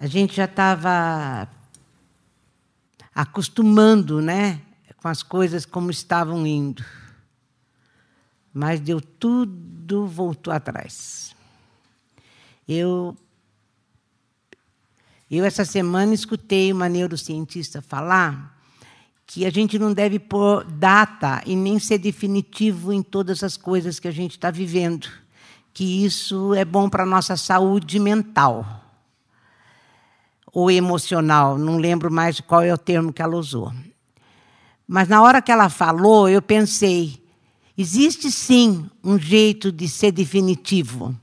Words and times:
a 0.00 0.06
gente 0.06 0.34
já 0.34 0.46
estava 0.46 1.46
acostumando, 3.14 4.22
né, 4.22 4.62
com 4.96 5.08
as 5.08 5.22
coisas 5.22 5.66
como 5.66 5.90
estavam 5.90 6.46
indo. 6.46 6.82
Mas 8.52 8.80
deu 8.80 8.98
tudo 8.98 10.06
voltou 10.06 10.54
atrás. 10.54 11.36
Eu 12.66 13.14
eu 15.30 15.44
essa 15.44 15.66
semana 15.66 16.14
escutei 16.14 16.72
uma 16.72 16.88
neurocientista 16.88 17.82
falar 17.82 18.58
que 19.26 19.44
a 19.44 19.50
gente 19.50 19.78
não 19.78 19.92
deve 19.92 20.18
pôr 20.18 20.64
data 20.64 21.42
e 21.44 21.54
nem 21.54 21.78
ser 21.78 21.98
definitivo 21.98 22.90
em 22.90 23.02
todas 23.02 23.44
as 23.44 23.56
coisas 23.56 24.00
que 24.00 24.08
a 24.08 24.10
gente 24.10 24.32
está 24.32 24.50
vivendo, 24.50 25.08
que 25.74 26.04
isso 26.04 26.54
é 26.54 26.64
bom 26.64 26.88
para 26.88 27.02
a 27.02 27.06
nossa 27.06 27.36
saúde 27.36 28.00
mental 28.00 28.79
ou 30.52 30.70
emocional, 30.70 31.56
não 31.56 31.76
lembro 31.76 32.10
mais 32.10 32.40
qual 32.40 32.62
é 32.62 32.72
o 32.72 32.78
termo 32.78 33.12
que 33.12 33.22
ela 33.22 33.36
usou. 33.36 33.72
Mas 34.86 35.08
na 35.08 35.22
hora 35.22 35.40
que 35.40 35.52
ela 35.52 35.68
falou, 35.68 36.28
eu 36.28 36.42
pensei: 36.42 37.22
existe 37.78 38.30
sim 38.30 38.90
um 39.02 39.18
jeito 39.18 39.70
de 39.70 39.88
ser 39.88 40.12
definitivo. 40.12 41.14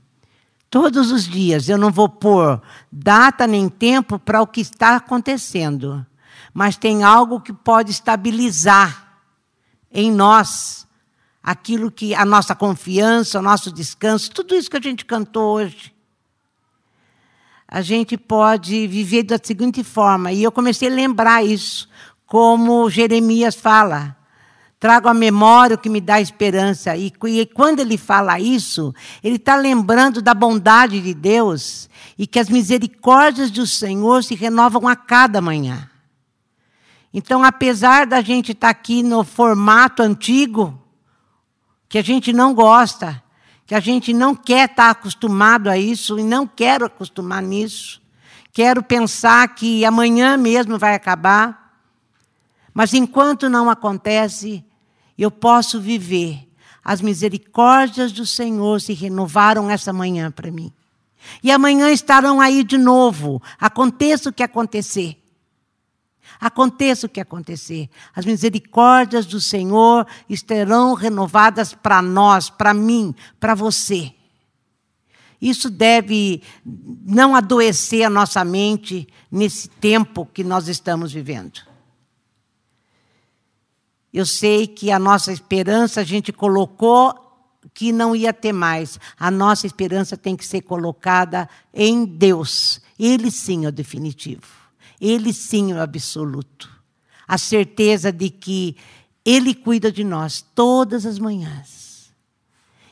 Todos 0.70 1.10
os 1.10 1.26
dias 1.26 1.68
eu 1.68 1.78
não 1.78 1.90
vou 1.90 2.08
pôr 2.08 2.60
data 2.92 3.46
nem 3.46 3.68
tempo 3.68 4.18
para 4.18 4.42
o 4.42 4.46
que 4.46 4.60
está 4.60 4.96
acontecendo, 4.96 6.04
mas 6.52 6.76
tem 6.76 7.02
algo 7.02 7.40
que 7.40 7.52
pode 7.52 7.90
estabilizar 7.90 9.20
em 9.90 10.12
nós 10.12 10.86
aquilo 11.42 11.90
que 11.90 12.14
a 12.14 12.26
nossa 12.26 12.54
confiança, 12.54 13.38
o 13.38 13.42
nosso 13.42 13.72
descanso, 13.72 14.30
tudo 14.30 14.54
isso 14.54 14.70
que 14.70 14.76
a 14.76 14.82
gente 14.82 15.06
cantou 15.06 15.54
hoje 15.54 15.97
a 17.70 17.82
gente 17.82 18.16
pode 18.16 18.86
viver 18.86 19.24
da 19.24 19.38
seguinte 19.42 19.84
forma. 19.84 20.32
E 20.32 20.42
eu 20.42 20.50
comecei 20.50 20.88
a 20.88 20.94
lembrar 20.94 21.44
isso, 21.44 21.86
como 22.26 22.88
Jeremias 22.88 23.54
fala. 23.54 24.16
Trago 24.80 25.08
a 25.08 25.14
memória 25.14 25.74
o 25.74 25.78
que 25.78 25.90
me 25.90 26.00
dá 26.00 26.20
esperança. 26.20 26.96
E, 26.96 27.12
e 27.24 27.46
quando 27.46 27.80
ele 27.80 27.98
fala 27.98 28.40
isso, 28.40 28.94
ele 29.22 29.36
está 29.36 29.54
lembrando 29.54 30.22
da 30.22 30.32
bondade 30.32 31.00
de 31.00 31.12
Deus 31.12 31.90
e 32.16 32.26
que 32.26 32.38
as 32.38 32.48
misericórdias 32.48 33.50
do 33.50 33.66
Senhor 33.66 34.24
se 34.24 34.34
renovam 34.34 34.88
a 34.88 34.96
cada 34.96 35.42
manhã. 35.42 35.90
Então, 37.12 37.42
apesar 37.42 38.06
da 38.06 38.22
gente 38.22 38.52
estar 38.52 38.68
tá 38.68 38.70
aqui 38.70 39.02
no 39.02 39.24
formato 39.24 40.02
antigo, 40.02 40.80
que 41.88 41.98
a 41.98 42.02
gente 42.02 42.32
não 42.32 42.54
gosta, 42.54 43.22
que 43.68 43.74
a 43.74 43.80
gente 43.80 44.14
não 44.14 44.34
quer 44.34 44.70
estar 44.70 44.88
acostumado 44.88 45.68
a 45.68 45.76
isso 45.76 46.18
e 46.18 46.24
não 46.24 46.46
quero 46.46 46.86
acostumar 46.86 47.42
nisso. 47.42 48.00
Quero 48.50 48.82
pensar 48.82 49.46
que 49.54 49.84
amanhã 49.84 50.38
mesmo 50.38 50.78
vai 50.78 50.94
acabar. 50.94 51.78
Mas 52.72 52.94
enquanto 52.94 53.46
não 53.50 53.68
acontece, 53.68 54.64
eu 55.18 55.30
posso 55.30 55.78
viver. 55.78 56.48
As 56.82 57.02
misericórdias 57.02 58.10
do 58.10 58.24
Senhor 58.24 58.80
se 58.80 58.94
renovaram 58.94 59.70
essa 59.70 59.92
manhã 59.92 60.30
para 60.30 60.50
mim. 60.50 60.72
E 61.42 61.52
amanhã 61.52 61.90
estarão 61.90 62.40
aí 62.40 62.64
de 62.64 62.78
novo, 62.78 63.42
aconteça 63.60 64.30
o 64.30 64.32
que 64.32 64.42
acontecer. 64.42 65.22
Aconteça 66.40 67.06
o 67.06 67.10
que 67.10 67.20
acontecer, 67.20 67.88
as 68.14 68.24
misericórdias 68.24 69.26
do 69.26 69.40
Senhor 69.40 70.06
estarão 70.28 70.94
renovadas 70.94 71.74
para 71.74 72.00
nós, 72.02 72.50
para 72.50 72.72
mim, 72.72 73.14
para 73.40 73.54
você. 73.54 74.12
Isso 75.40 75.70
deve 75.70 76.42
não 76.64 77.34
adoecer 77.34 78.04
a 78.04 78.10
nossa 78.10 78.44
mente 78.44 79.06
nesse 79.30 79.68
tempo 79.68 80.26
que 80.26 80.42
nós 80.42 80.66
estamos 80.66 81.12
vivendo. 81.12 81.60
Eu 84.12 84.26
sei 84.26 84.66
que 84.66 84.90
a 84.90 84.98
nossa 84.98 85.32
esperança 85.32 86.00
a 86.00 86.04
gente 86.04 86.32
colocou 86.32 87.14
que 87.72 87.92
não 87.92 88.16
ia 88.16 88.32
ter 88.32 88.52
mais. 88.52 88.98
A 89.18 89.30
nossa 89.30 89.66
esperança 89.66 90.16
tem 90.16 90.36
que 90.36 90.44
ser 90.44 90.62
colocada 90.62 91.48
em 91.72 92.04
Deus. 92.04 92.80
Ele 92.98 93.30
sim 93.30 93.64
é 93.64 93.68
o 93.68 93.72
definitivo. 93.72 94.57
Ele 95.00 95.32
sim 95.32 95.72
é 95.72 95.74
o 95.74 95.80
absoluto. 95.80 96.68
A 97.26 97.38
certeza 97.38 98.10
de 98.10 98.30
que 98.30 98.76
Ele 99.24 99.54
cuida 99.54 99.92
de 99.92 100.02
nós 100.02 100.44
todas 100.54 101.04
as 101.04 101.18
manhãs 101.18 101.88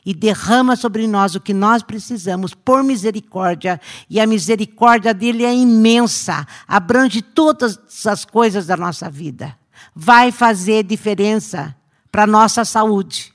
e 0.07 0.15
derrama 0.15 0.77
sobre 0.77 1.09
nós 1.09 1.35
o 1.35 1.41
que 1.41 1.53
nós 1.53 1.83
precisamos 1.83 2.55
por 2.55 2.85
misericórdia, 2.85 3.81
e 4.09 4.21
a 4.21 4.27
misericórdia 4.27 5.13
dele 5.13 5.45
é 5.45 5.53
imensa, 5.53 6.47
abrange 6.69 7.21
todas 7.21 8.07
as 8.07 8.25
coisas 8.25 8.67
da 8.67 8.77
nossa 8.77 9.11
vida. 9.11 9.59
Vai 9.93 10.31
fazer 10.31 10.85
diferença 10.85 11.75
para 12.13 12.23
a 12.23 12.27
nossa 12.27 12.65
saúde. 12.65 13.35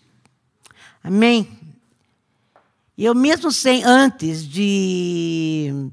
Amém? 1.04 1.60
Eu 2.98 3.14
mesmo 3.14 3.52
sem 3.52 3.84
antes 3.84 4.48
de 4.48 5.92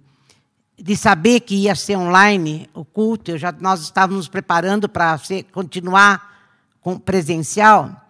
de 0.80 0.96
saber 0.96 1.40
que 1.40 1.56
ia 1.56 1.74
ser 1.74 1.96
online 1.96 2.68
o 2.72 2.84
culto, 2.84 3.36
já, 3.36 3.52
nós 3.52 3.82
estávamos 3.82 4.28
preparando 4.28 4.88
para 4.88 5.20
continuar 5.52 6.54
com 6.80 6.96
presencial. 6.98 8.06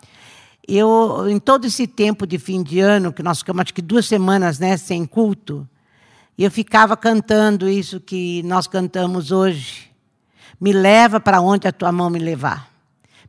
Eu, 0.66 1.26
em 1.28 1.38
todo 1.38 1.66
esse 1.66 1.86
tempo 1.86 2.26
de 2.26 2.38
fim 2.38 2.62
de 2.62 2.78
ano, 2.78 3.12
que 3.12 3.22
nós 3.22 3.38
ficamos 3.38 3.62
acho 3.62 3.74
que 3.74 3.80
duas 3.80 4.06
semanas 4.06 4.58
né, 4.58 4.76
sem 4.76 5.06
culto, 5.06 5.66
eu 6.38 6.50
ficava 6.50 6.94
cantando 6.94 7.68
isso 7.68 7.98
que 7.98 8.42
nós 8.42 8.66
cantamos 8.66 9.32
hoje. 9.32 9.90
Me 10.60 10.72
leva 10.72 11.18
para 11.18 11.40
onde 11.40 11.66
a 11.66 11.72
tua 11.72 11.90
mão 11.90 12.10
me 12.10 12.18
levar. 12.18 12.68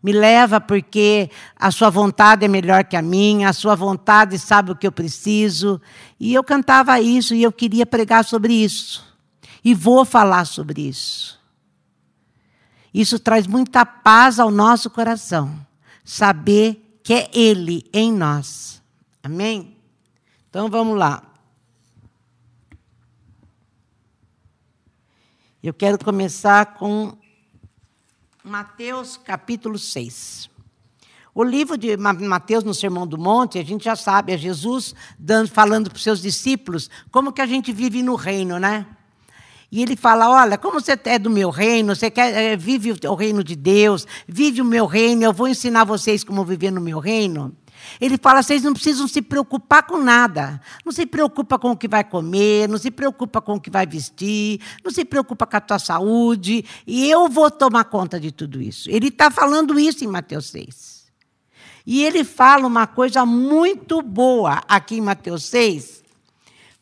Me 0.04 0.12
leva 0.12 0.62
porque 0.62 1.30
a 1.56 1.72
sua 1.72 1.90
vontade 1.90 2.46
é 2.46 2.48
melhor 2.48 2.84
que 2.84 2.96
a 2.96 3.02
minha, 3.02 3.50
a 3.50 3.54
sua 3.54 3.76
vontade 3.76 4.38
sabe 4.38 4.72
o 4.72 4.76
que 4.76 4.86
eu 4.86 4.92
preciso. 4.92 5.82
E 6.20 6.34
eu 6.34 6.44
cantava 6.44 7.00
isso 7.00 7.34
e 7.34 7.42
eu 7.42 7.52
queria 7.52 7.86
pregar 7.86 8.24
sobre 8.24 8.54
isso. 8.54 9.09
E 9.64 9.74
vou 9.74 10.06
falar 10.06 10.46
sobre 10.46 10.88
isso. 10.88 11.40
Isso 12.94 13.20
traz 13.20 13.46
muita 13.46 13.86
paz 13.86 14.40
ao 14.40 14.50
nosso 14.50 14.90
coração. 14.90 15.56
Saber 16.04 17.00
que 17.04 17.14
é 17.14 17.30
Ele 17.34 17.88
em 17.94 18.12
nós. 18.12 18.82
Amém? 19.24 19.78
Então 20.50 20.70
vamos 20.70 20.98
lá. 20.98 21.24
Eu 25.62 25.74
quero 25.74 26.04
começar 26.04 26.76
com 26.76 27.18
Mateus 28.44 29.18
capítulo 29.18 29.78
6. 29.78 30.50
O 31.36 31.44
livro 31.44 31.78
de 31.78 31.96
Mateus 31.98 32.64
no 32.64 32.74
Sermão 32.74 33.06
do 33.06 33.18
Monte, 33.18 33.60
a 33.60 33.64
gente 33.64 33.84
já 33.84 33.96
sabe, 33.96 34.34
é 34.34 34.38
Jesus 34.38 34.96
dando, 35.18 35.50
falando 35.50 35.90
para 35.90 35.98
os 35.98 36.04
seus 36.04 36.22
discípulos 36.22 36.90
como 37.12 37.32
que 37.32 37.42
a 37.42 37.46
gente 37.46 37.72
vive 37.72 38.02
no 38.02 38.16
reino, 38.16 38.58
né? 38.58 38.88
E 39.72 39.82
ele 39.82 39.96
fala: 39.96 40.30
Olha, 40.30 40.58
como 40.58 40.80
você 40.80 40.98
é 41.06 41.20
do 41.20 41.30
meu 41.30 41.50
reino, 41.50 41.96
você 41.96 42.10
quer, 42.10 42.34
é, 42.34 42.56
vive 42.56 42.92
o 42.92 43.16
reino 43.16 43.44
de 43.44 43.56
Deus, 43.56 44.06
vive 44.28 44.62
o 44.62 44.66
meu 44.66 44.86
reino, 44.86 45.24
eu 45.24 45.34
vou 45.34 45.48
ensinar 45.48 45.84
vocês 45.84 46.24
como 46.24 46.44
viver 46.44 46.72
no 46.72 46.82
meu 46.82 47.00
reino. 47.00 47.56
Ele 48.00 48.18
fala: 48.18 48.42
vocês 48.42 48.64
não 48.64 48.74
precisam 48.74 49.08
se 49.08 49.22
preocupar 49.22 49.84
com 49.84 49.98
nada. 49.98 50.62
Não 50.86 50.92
se 50.92 51.06
preocupa 51.06 51.58
com 51.58 51.72
o 51.72 51.78
que 51.78 51.88
vai 51.88 52.04
comer, 52.04 52.68
não 52.68 52.78
se 52.78 52.92
preocupa 52.92 53.42
com 53.42 53.56
o 53.56 53.62
que 53.62 53.70
vai 53.70 53.86
vestir, 53.86 54.60
não 54.84 54.92
se 54.92 55.06
preocupa 55.06 55.46
com 55.46 55.58
a 55.58 55.62
tua 55.62 55.80
saúde, 55.80 56.66
e 56.86 57.10
eu 57.10 57.30
vou 57.30 57.50
tomar 57.50 57.86
conta 57.86 58.20
de 58.20 58.32
tudo 58.32 58.62
isso. 58.62 58.90
Ele 58.90 59.08
está 59.08 59.30
falando 59.32 59.80
isso 59.80 60.04
em 60.04 60.08
Mateus 60.08 60.48
6. 60.48 61.00
E 61.86 62.04
ele 62.04 62.24
fala 62.24 62.68
uma 62.68 62.86
coisa 62.86 63.26
muito 63.26 64.02
boa 64.02 64.62
aqui 64.68 64.98
em 64.98 65.02
Mateus 65.02 65.46
6, 65.46 65.99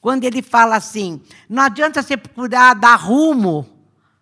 quando 0.07 0.23
ele 0.23 0.41
fala 0.41 0.77
assim: 0.77 1.19
não 1.49 1.63
adianta 1.63 2.01
você 2.01 2.15
procurar 2.15 2.73
dar 2.75 2.95
rumo 2.95 3.67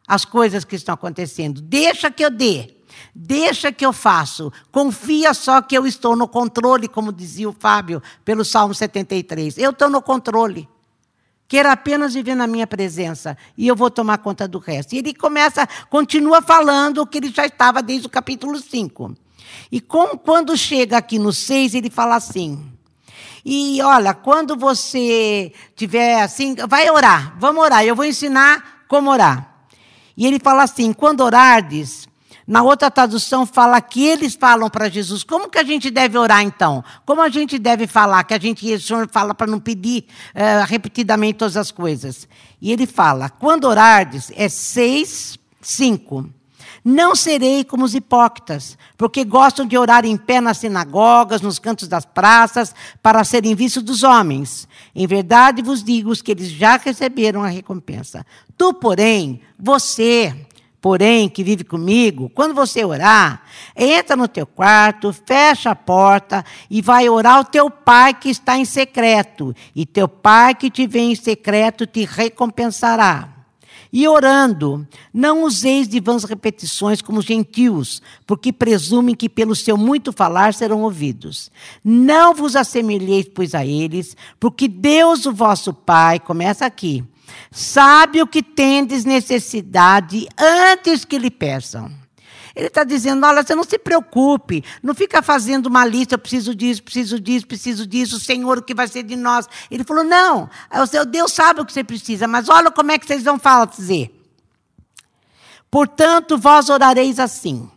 às 0.07 0.25
coisas 0.25 0.65
que 0.65 0.75
estão 0.75 0.95
acontecendo. 0.95 1.62
Deixa 1.62 2.09
que 2.09 2.25
eu 2.25 2.31
dê. 2.31 2.75
Deixa 3.13 3.71
que 3.71 3.86
eu 3.86 3.94
faço. 3.94 4.51
Confia 4.71 5.31
só 5.36 5.62
que 5.62 5.77
eu 5.77 5.86
estou 5.86 6.15
no 6.15 6.27
controle, 6.27 6.88
como 6.88 7.13
dizia 7.13 7.48
o 7.48 7.54
Fábio, 7.54 8.01
pelo 8.24 8.44
Salmo 8.44 8.74
73. 8.74 9.59
Eu 9.59 9.69
estou 9.69 9.88
no 9.88 10.01
controle. 10.01 10.68
Quero 11.48 11.69
apenas 11.69 12.15
viver 12.15 12.33
na 12.33 12.48
minha 12.48 12.65
presença 12.65 13.38
e 13.56 13.68
eu 13.68 13.75
vou 13.75 13.92
tomar 13.92 14.18
conta 14.18 14.48
do 14.48 14.57
resto. 14.57 14.94
E 14.94 14.98
ele 14.98 15.13
começa, 15.13 15.69
continua 15.88 16.42
falando 16.42 16.98
o 16.98 17.06
que 17.06 17.19
ele 17.19 17.30
já 17.30 17.45
estava 17.45 17.83
desde 17.83 18.07
o 18.07 18.09
capítulo 18.09 18.57
5. 18.57 19.15
E 19.71 19.80
com, 19.80 20.18
quando 20.18 20.57
chega 20.57 20.98
aqui 20.98 21.19
no 21.19 21.31
6, 21.31 21.75
ele 21.75 21.92
fala 21.92 22.15
assim: 22.15 22.75
e 23.45 23.80
olha, 23.83 24.13
quando 24.15 24.56
você 24.56 25.53
tiver 25.75 26.21
assim, 26.21 26.56
vai 26.68 26.89
orar, 26.89 27.36
vamos 27.39 27.63
orar, 27.63 27.86
eu 27.86 27.95
vou 27.95 28.03
ensinar 28.03 28.83
como 28.88 29.12
orar. 29.12 29.68
E 30.18 30.25
ele 30.25 30.39
fala 30.39 30.63
assim: 30.63 30.92
quando 30.92 31.21
orardes, 31.21 32.07
Na 32.47 32.62
outra 32.62 32.92
tradução 32.92 33.44
fala 33.44 33.81
que 33.81 34.06
eles 34.06 34.36
falam 34.36 34.69
para 34.69 34.88
Jesus. 34.88 35.24
Como 35.24 35.50
que 35.50 35.57
a 35.57 35.63
gente 35.63 35.89
deve 35.89 36.15
orar 36.15 36.44
então? 36.44 36.83
Como 37.03 37.19
a 37.21 37.30
gente 37.30 37.57
deve 37.57 37.88
falar? 37.88 38.24
Que 38.24 38.36
a 38.36 38.39
gente, 38.39 38.71
o 38.71 38.80
Senhor 38.80 39.09
fala 39.12 39.33
para 39.33 39.47
não 39.47 39.59
pedir 39.59 40.06
uh, 40.36 40.63
repetidamente 40.68 41.39
todas 41.39 41.57
as 41.57 41.71
coisas. 41.71 42.27
E 42.62 42.71
ele 42.71 42.86
fala: 42.86 43.30
quando 43.30 43.65
orardes, 43.65 44.31
é 44.36 44.47
seis, 44.47 45.39
cinco. 45.59 46.30
Não 46.87 47.15
serei 47.15 47.63
como 47.63 47.83
os 47.83 47.95
hipócritas, 47.95 48.77
porque 48.95 49.23
gostam 49.23 49.65
de 49.65 49.75
orar 49.75 50.05
em 50.05 50.15
pé 50.15 50.39
nas 50.39 50.59
sinagogas, 50.59 51.41
nos 51.41 51.57
cantos 51.57 51.87
das 51.87 52.05
praças, 52.05 52.75
para 53.01 53.23
serem 53.23 53.55
vistos 53.55 53.81
dos 53.81 54.03
homens. 54.03 54.67
Em 54.93 55.07
verdade 55.07 55.63
vos 55.63 55.83
digo 55.83 56.15
que 56.23 56.29
eles 56.29 56.51
já 56.51 56.77
receberam 56.77 57.41
a 57.41 57.47
recompensa. 57.47 58.23
Tu, 58.55 58.71
porém, 58.75 59.41
você, 59.57 60.45
porém, 60.79 61.27
que 61.27 61.43
vive 61.43 61.63
comigo, 61.63 62.29
quando 62.35 62.53
você 62.53 62.85
orar, 62.85 63.41
entra 63.75 64.15
no 64.15 64.27
teu 64.27 64.45
quarto, 64.45 65.11
fecha 65.11 65.71
a 65.71 65.75
porta 65.75 66.45
e 66.69 66.83
vai 66.83 67.09
orar 67.09 67.37
ao 67.37 67.45
teu 67.45 67.67
pai 67.67 68.13
que 68.13 68.29
está 68.29 68.59
em 68.59 68.65
secreto. 68.65 69.55
E 69.75 69.87
teu 69.87 70.07
pai 70.07 70.53
que 70.53 70.69
te 70.69 70.85
vê 70.85 70.99
em 70.99 71.15
secreto 71.15 71.87
te 71.87 72.05
recompensará. 72.05 73.34
E 73.97 74.09
orando, 74.09 74.86
não 75.13 75.45
useis 75.45 75.88
de 75.88 76.01
vãs 76.01 76.25
repetições 76.25 77.01
como 77.01 77.21
gentios, 77.21 78.01
porque 78.27 78.51
presumem 78.51 79.15
que 79.15 79.30
pelo 79.30 79.56
seu 79.56 79.77
muito 79.77 80.12
falar 80.12 80.53
serão 80.53 80.81
ouvidos. 80.81 81.50
Não 81.81 82.33
vos 82.33 82.57
assemelheis, 82.57 83.25
pois, 83.33 83.56
a 83.56 83.65
eles, 83.65 84.18
porque 84.38 84.68
Deus, 84.68 85.25
o 85.25 85.31
vosso 85.31 85.74
Pai, 85.74 86.19
começa 86.19 86.65
aqui, 86.65 87.06
sabe 87.50 88.21
o 88.21 88.27
que 88.27 88.44
tendes 88.44 89.06
necessidade 89.06 90.27
antes 90.38 91.06
que 91.06 91.18
lhe 91.18 91.31
peçam. 91.31 91.89
Ele 92.56 92.68
está 92.68 92.84
dizendo: 92.84 93.25
olha, 93.25 93.44
você 93.44 93.54
não 93.54 93.63
se 93.63 93.78
preocupe, 93.78 94.63
não 94.81 94.96
fica 94.96 95.22
fazendo 95.22 95.66
uma 95.66 95.86
lista, 95.86 96.16
eu 96.16 96.19
preciso 96.19 96.56
disso, 96.56 96.81
preciso 96.81 97.19
disso, 97.19 97.46
preciso 97.46 97.86
disso, 97.86 98.19
Senhor, 98.19 98.60
o 98.60 98.63
que 98.63 98.74
vai 98.74 98.88
ser 98.88 99.04
de 99.04 99.16
nós? 99.16 99.48
Ele 99.69 99.84
falou: 99.84 100.04
não, 100.04 100.50
o 100.72 100.86
seu 100.86 101.06
Deus 101.06 101.34
sabe 101.34 101.60
o 101.60 101.66
que 101.66 101.74
você 101.74 101.84
precisa, 101.84 102.28
mas 102.28 102.48
olha 102.48 102.72
como 102.72 102.92
é 102.92 102.98
que 102.98 103.06
vocês 103.06 103.24
vão 103.24 103.38
fazer. 103.38 104.12
Portanto, 105.69 106.38
vós 106.38 106.69
orareis 106.69 107.19
assim: 107.19 107.69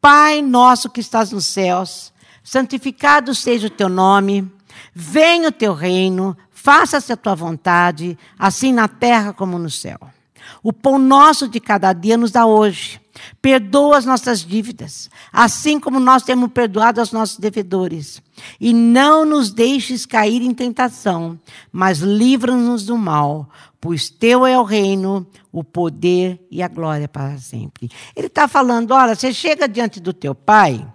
Pai 0.00 0.40
nosso 0.40 0.88
que 0.88 1.00
estás 1.00 1.32
nos 1.32 1.46
céus, 1.46 2.12
santificado 2.44 3.34
seja 3.34 3.66
o 3.66 3.70
teu 3.70 3.88
nome, 3.88 4.48
venha 4.94 5.48
o 5.48 5.52
teu 5.52 5.74
reino, 5.74 6.36
faça-se 6.52 7.12
a 7.12 7.16
tua 7.16 7.34
vontade, 7.34 8.16
assim 8.38 8.72
na 8.72 8.86
terra 8.86 9.32
como 9.32 9.58
no 9.58 9.68
céu. 9.68 9.98
O 10.62 10.72
pão 10.72 10.96
nosso 10.96 11.48
de 11.48 11.58
cada 11.58 11.92
dia 11.92 12.16
nos 12.16 12.30
dá 12.30 12.46
hoje. 12.46 13.01
Perdoa 13.42 13.98
as 13.98 14.06
nossas 14.06 14.40
dívidas, 14.40 15.10
assim 15.32 15.80
como 15.80 15.98
nós 15.98 16.22
temos 16.22 16.52
perdoado 16.52 17.00
aos 17.00 17.10
nossos 17.10 17.38
devedores. 17.38 18.22
E 18.60 18.72
não 18.72 19.24
nos 19.24 19.50
deixes 19.50 20.06
cair 20.06 20.40
em 20.42 20.54
tentação, 20.54 21.38
mas 21.72 21.98
livra-nos 21.98 22.86
do 22.86 22.96
mal, 22.96 23.50
pois 23.80 24.08
teu 24.08 24.46
é 24.46 24.56
o 24.56 24.62
reino, 24.62 25.26
o 25.50 25.64
poder 25.64 26.40
e 26.52 26.62
a 26.62 26.68
glória 26.68 27.08
para 27.08 27.36
sempre. 27.38 27.90
Ele 28.14 28.28
está 28.28 28.46
falando: 28.46 28.92
olha, 28.92 29.16
você 29.16 29.32
chega 29.32 29.68
diante 29.68 29.98
do 29.98 30.12
teu 30.12 30.36
pai 30.36 30.86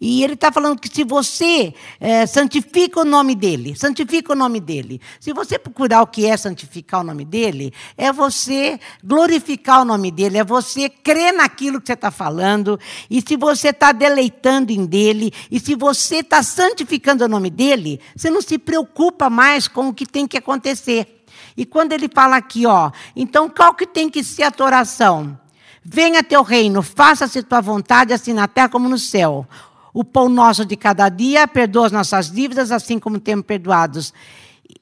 e 0.00 0.22
ele 0.22 0.34
está 0.34 0.52
falando 0.52 0.78
que 0.78 0.88
se 0.88 1.02
você 1.02 1.74
é, 1.98 2.24
santifica 2.24 3.00
o 3.00 3.04
nome 3.04 3.34
dele, 3.34 3.74
santifica 3.76 4.32
o 4.32 4.36
nome 4.36 4.60
dele. 4.60 5.00
Se 5.18 5.32
você 5.32 5.58
procurar 5.58 6.02
o 6.02 6.06
que 6.06 6.24
é 6.24 6.36
santificar 6.36 7.00
o 7.00 7.04
nome 7.04 7.24
dele, 7.24 7.72
é 7.96 8.12
você 8.12 8.78
glorificar 9.02 9.82
o 9.82 9.84
nome 9.84 10.12
dele, 10.12 10.38
é 10.38 10.44
você 10.44 10.88
crer 10.88 11.32
naquilo 11.32 11.80
que 11.80 11.88
você 11.88 11.94
está 11.94 12.12
falando, 12.12 12.78
e 13.10 13.20
se 13.20 13.36
você 13.36 13.70
está 13.70 13.90
deleitando 13.90 14.70
em 14.70 14.86
dele, 14.86 15.32
e 15.50 15.58
se 15.58 15.74
você 15.74 16.18
está 16.18 16.44
santificando 16.44 17.24
o 17.24 17.28
nome 17.28 17.50
dele, 17.50 18.00
você 18.14 18.30
não 18.30 18.40
se 18.40 18.56
preocupa 18.56 19.28
mais 19.28 19.66
com 19.66 19.88
o 19.88 19.94
que 19.94 20.06
tem 20.06 20.28
que 20.28 20.38
acontecer. 20.38 21.24
E 21.56 21.66
quando 21.66 21.92
ele 21.92 22.08
fala 22.08 22.36
aqui, 22.36 22.66
ó, 22.66 22.92
então 23.16 23.48
qual 23.48 23.74
que 23.74 23.84
tem 23.84 24.08
que 24.08 24.22
ser 24.22 24.44
a 24.44 24.50
tua 24.52 24.66
oração? 24.66 25.36
Venha 25.84 26.22
teu 26.22 26.42
reino, 26.42 26.82
faça-se 26.82 27.42
tua 27.42 27.60
vontade, 27.60 28.12
assim 28.12 28.32
na 28.32 28.46
terra 28.46 28.68
como 28.68 28.88
no 28.88 28.98
céu. 28.98 29.46
O 29.92 30.04
pão 30.04 30.28
nosso 30.28 30.64
de 30.64 30.76
cada 30.76 31.08
dia, 31.08 31.48
perdoa 31.48 31.86
as 31.86 31.92
nossas 31.92 32.30
dívidas, 32.30 32.70
assim 32.70 32.98
como 32.98 33.18
temos 33.18 33.44
perdoados. 33.44 34.12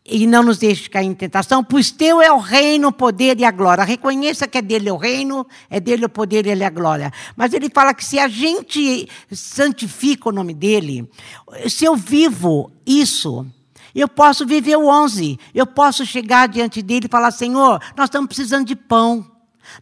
E 0.05 0.27
não 0.27 0.43
nos 0.43 0.59
deixe 0.59 0.89
cair 0.89 1.07
em 1.07 1.15
tentação, 1.15 1.63
pois 1.63 1.91
teu 1.91 2.21
é 2.21 2.31
o 2.31 2.39
reino, 2.39 2.89
o 2.89 2.93
poder 2.93 3.39
e 3.39 3.45
a 3.45 3.51
glória. 3.51 3.85
Reconheça 3.85 4.47
que 4.47 4.59
é 4.59 4.63
dele 4.63 4.91
o 4.91 4.97
reino, 4.97 5.47
é 5.71 5.81
dele 5.81 6.05
o 6.05 6.09
poder 6.09 6.47
e 6.47 6.51
ele 6.51 6.63
é 6.63 6.67
a 6.67 6.71
glória. 6.71 7.13
Mas 7.37 7.53
ele 7.53 7.69
fala 7.69 7.95
que 7.95 8.05
se 8.05 8.19
a 8.19 8.29
gente 8.29 9.09
santifica 9.33 10.29
o 10.29 10.33
nome 10.33 10.55
dele, 10.55 11.09
se 11.69 11.85
eu 11.85 11.97
vivo 11.97 12.71
isso, 12.85 13.47
eu 13.95 14.09
posso 14.09 14.45
viver 14.45 14.77
o 14.77 14.87
11. 14.87 15.39
Eu 15.55 15.67
posso 15.67 16.05
chegar 16.05 16.47
diante 16.49 16.83
dele 16.83 17.07
e 17.07 17.11
falar: 17.11 17.31
Senhor, 17.31 17.81
nós 17.97 18.07
estamos 18.07 18.29
precisando 18.29 18.67
de 18.67 18.77
pão. 18.77 19.25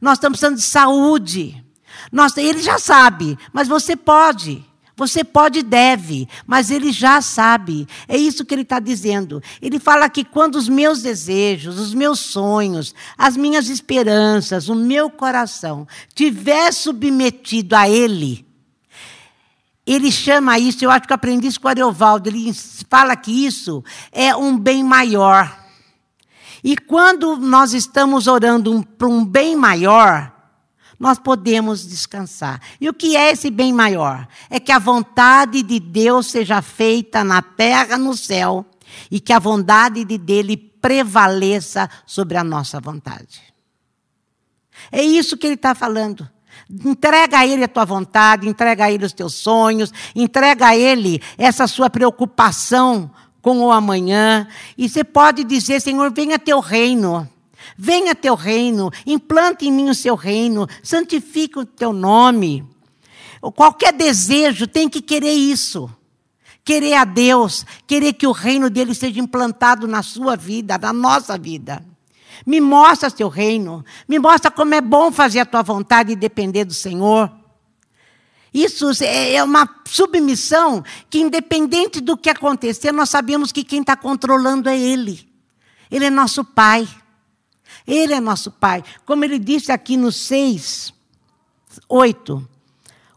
Nós 0.01 0.19
estamos 0.19 0.39
precisando 0.39 0.57
de 0.59 0.65
saúde. 0.65 1.65
Nós, 2.13 2.37
ele 2.37 2.63
já 2.63 2.79
sabe, 2.79 3.39
mas 3.53 3.69
você 3.69 3.97
pode. 3.97 4.65
Você 4.97 5.25
pode 5.25 5.59
e 5.59 5.63
deve, 5.63 6.29
mas 6.47 6.71
ele 6.71 6.93
já 6.93 7.21
sabe. 7.21 7.87
É 8.07 8.17
isso 8.17 8.45
que 8.45 8.55
ele 8.55 8.63
está 8.63 8.79
dizendo. 8.79 9.43
Ele 9.61 9.81
fala 9.81 10.09
que 10.09 10.25
quando 10.25 10.55
os 10.55 10.69
meus 10.69 11.03
desejos, 11.03 11.81
os 11.81 11.93
meus 11.93 12.21
sonhos, 12.21 12.95
as 13.19 13.37
minhas 13.37 13.69
esperanças, 13.69 14.69
o 14.69 14.75
meu 14.75 15.11
coração 15.11 15.87
tiver 16.15 16.73
submetido 16.73 17.75
a 17.75 17.89
ele, 17.89 18.47
ele 19.87 20.11
chama 20.11 20.59
isso, 20.59 20.85
eu 20.85 20.91
acho 20.91 21.07
que 21.07 21.13
aprendi 21.13 21.49
isso 21.49 21.61
com 21.61 21.69
Ariovaldo, 21.69 22.29
ele 22.29 22.53
fala 22.89 23.15
que 23.17 23.45
isso 23.45 23.85
é 24.13 24.35
um 24.35 24.57
bem 24.57 24.83
maior. 24.83 25.65
E 26.63 26.77
quando 26.77 27.37
nós 27.37 27.75
estamos 27.75 28.27
orando 28.27 28.73
um, 28.73 28.83
para 28.83 29.09
um 29.09 29.23
bem 29.23 29.55
maior, 29.55 30.34
nós 31.05 31.19
podemos 31.19 31.87
descansar. 31.87 32.59
E 32.81 32.89
o 32.89 32.95
que 32.95 33.15
é 33.15 33.31
esse 33.31 33.51
bem 33.51 33.75
maior? 33.75 34.27
É 34.49 34.59
que 34.59 34.73
a 34.73 34.79
vontade 34.79 35.63
de 35.63 35.79
Deus 35.79 36.31
seja 36.31 36.63
feita 36.63 37.23
na 37.23 37.43
terra, 37.43 37.99
no 37.99 38.17
céu, 38.17 38.65
e 39.11 39.21
que 39.21 39.31
a 39.31 39.39
vontade 39.39 40.03
de 40.03 40.17
dele 40.17 40.57
prevaleça 40.57 41.91
sobre 42.07 42.39
a 42.39 42.43
nossa 42.43 42.81
vontade. 42.81 43.43
É 44.91 45.03
isso 45.03 45.37
que 45.37 45.47
ele 45.47 45.57
está 45.57 45.75
falando. 45.75 46.27
Entrega 46.71 47.41
a 47.41 47.47
Ele 47.47 47.65
a 47.65 47.69
tua 47.69 47.85
vontade, 47.85 48.49
entrega 48.49 48.87
a 48.87 48.91
Ele 48.91 49.05
os 49.05 49.13
teus 49.13 49.35
sonhos, 49.35 49.93
entrega 50.15 50.69
a 50.69 50.77
Ele 50.77 51.21
essa 51.37 51.67
sua 51.67 51.91
preocupação 51.91 53.11
com 53.43 53.59
o 53.59 53.71
amanhã. 53.71 54.49
E 54.79 54.89
você 54.89 55.05
pode 55.05 55.45
dizer: 55.45 55.83
Senhor, 55.83 56.11
venha 56.11 56.39
teu 56.39 56.61
reino. 56.61 57.29
Venha 57.77 58.15
teu 58.15 58.35
reino, 58.35 58.91
implante 59.07 59.67
em 59.67 59.73
mim 59.73 59.91
o 59.91 59.95
seu 59.95 60.15
reino, 60.15 60.67
santifique 60.83 61.59
o 61.59 61.65
teu 61.65 61.93
nome. 61.93 62.65
Qualquer 63.55 63.93
desejo 63.93 64.67
tem 64.67 64.89
que 64.89 65.03
querer 65.03 65.33
isso. 65.33 65.91
Querer 66.65 66.95
a 66.95 67.05
Deus, 67.05 67.67
querer 67.87 68.15
que 68.15 68.27
o 68.27 68.33
reino 68.33 68.71
dele 68.71 68.95
seja 68.95 69.21
implantado 69.21 69.87
na 69.87 70.03
sua 70.03 70.35
vida, 70.35 70.79
na 70.79 70.93
nossa 70.93 71.37
vida. 71.37 71.85
Me 72.47 72.61
mostra 72.61 73.11
seu 73.11 73.29
reino, 73.29 73.85
me 74.09 74.19
mostra 74.19 74.51
como 74.51 74.75
é 74.75 74.81
bom 74.81 75.13
fazer 75.13 75.41
a 75.41 75.47
tua 75.47 75.63
vontade 75.63 76.13
e 76.13 76.17
depender 76.17 76.65
do 76.65 76.73
Senhor. 76.73 77.31
Isso 78.53 78.91
é 79.03 79.43
uma 79.43 79.69
submissão 79.85 80.83
que, 81.11 81.19
independente 81.19 82.01
do 82.01 82.17
que 82.17 82.31
acontecer, 82.31 82.93
nós 82.93 83.11
sabemos 83.11 83.51
que 83.51 83.65
quem 83.65 83.81
está 83.81 83.97
controlando 83.97 84.69
é 84.69 84.79
Ele. 84.79 85.29
Ele 85.91 86.05
é 86.05 86.11
nosso 86.11 86.45
Pai. 86.45 86.89
Ele 87.87 88.15
é 88.15 88.21
nosso 88.21 88.51
Pai. 88.51 88.83
Como 89.05 89.25
ele 89.25 89.39
disse 89.39 89.71
aqui 89.71 89.97
no 89.97 90.11
6, 90.11 90.93
8. 91.89 92.49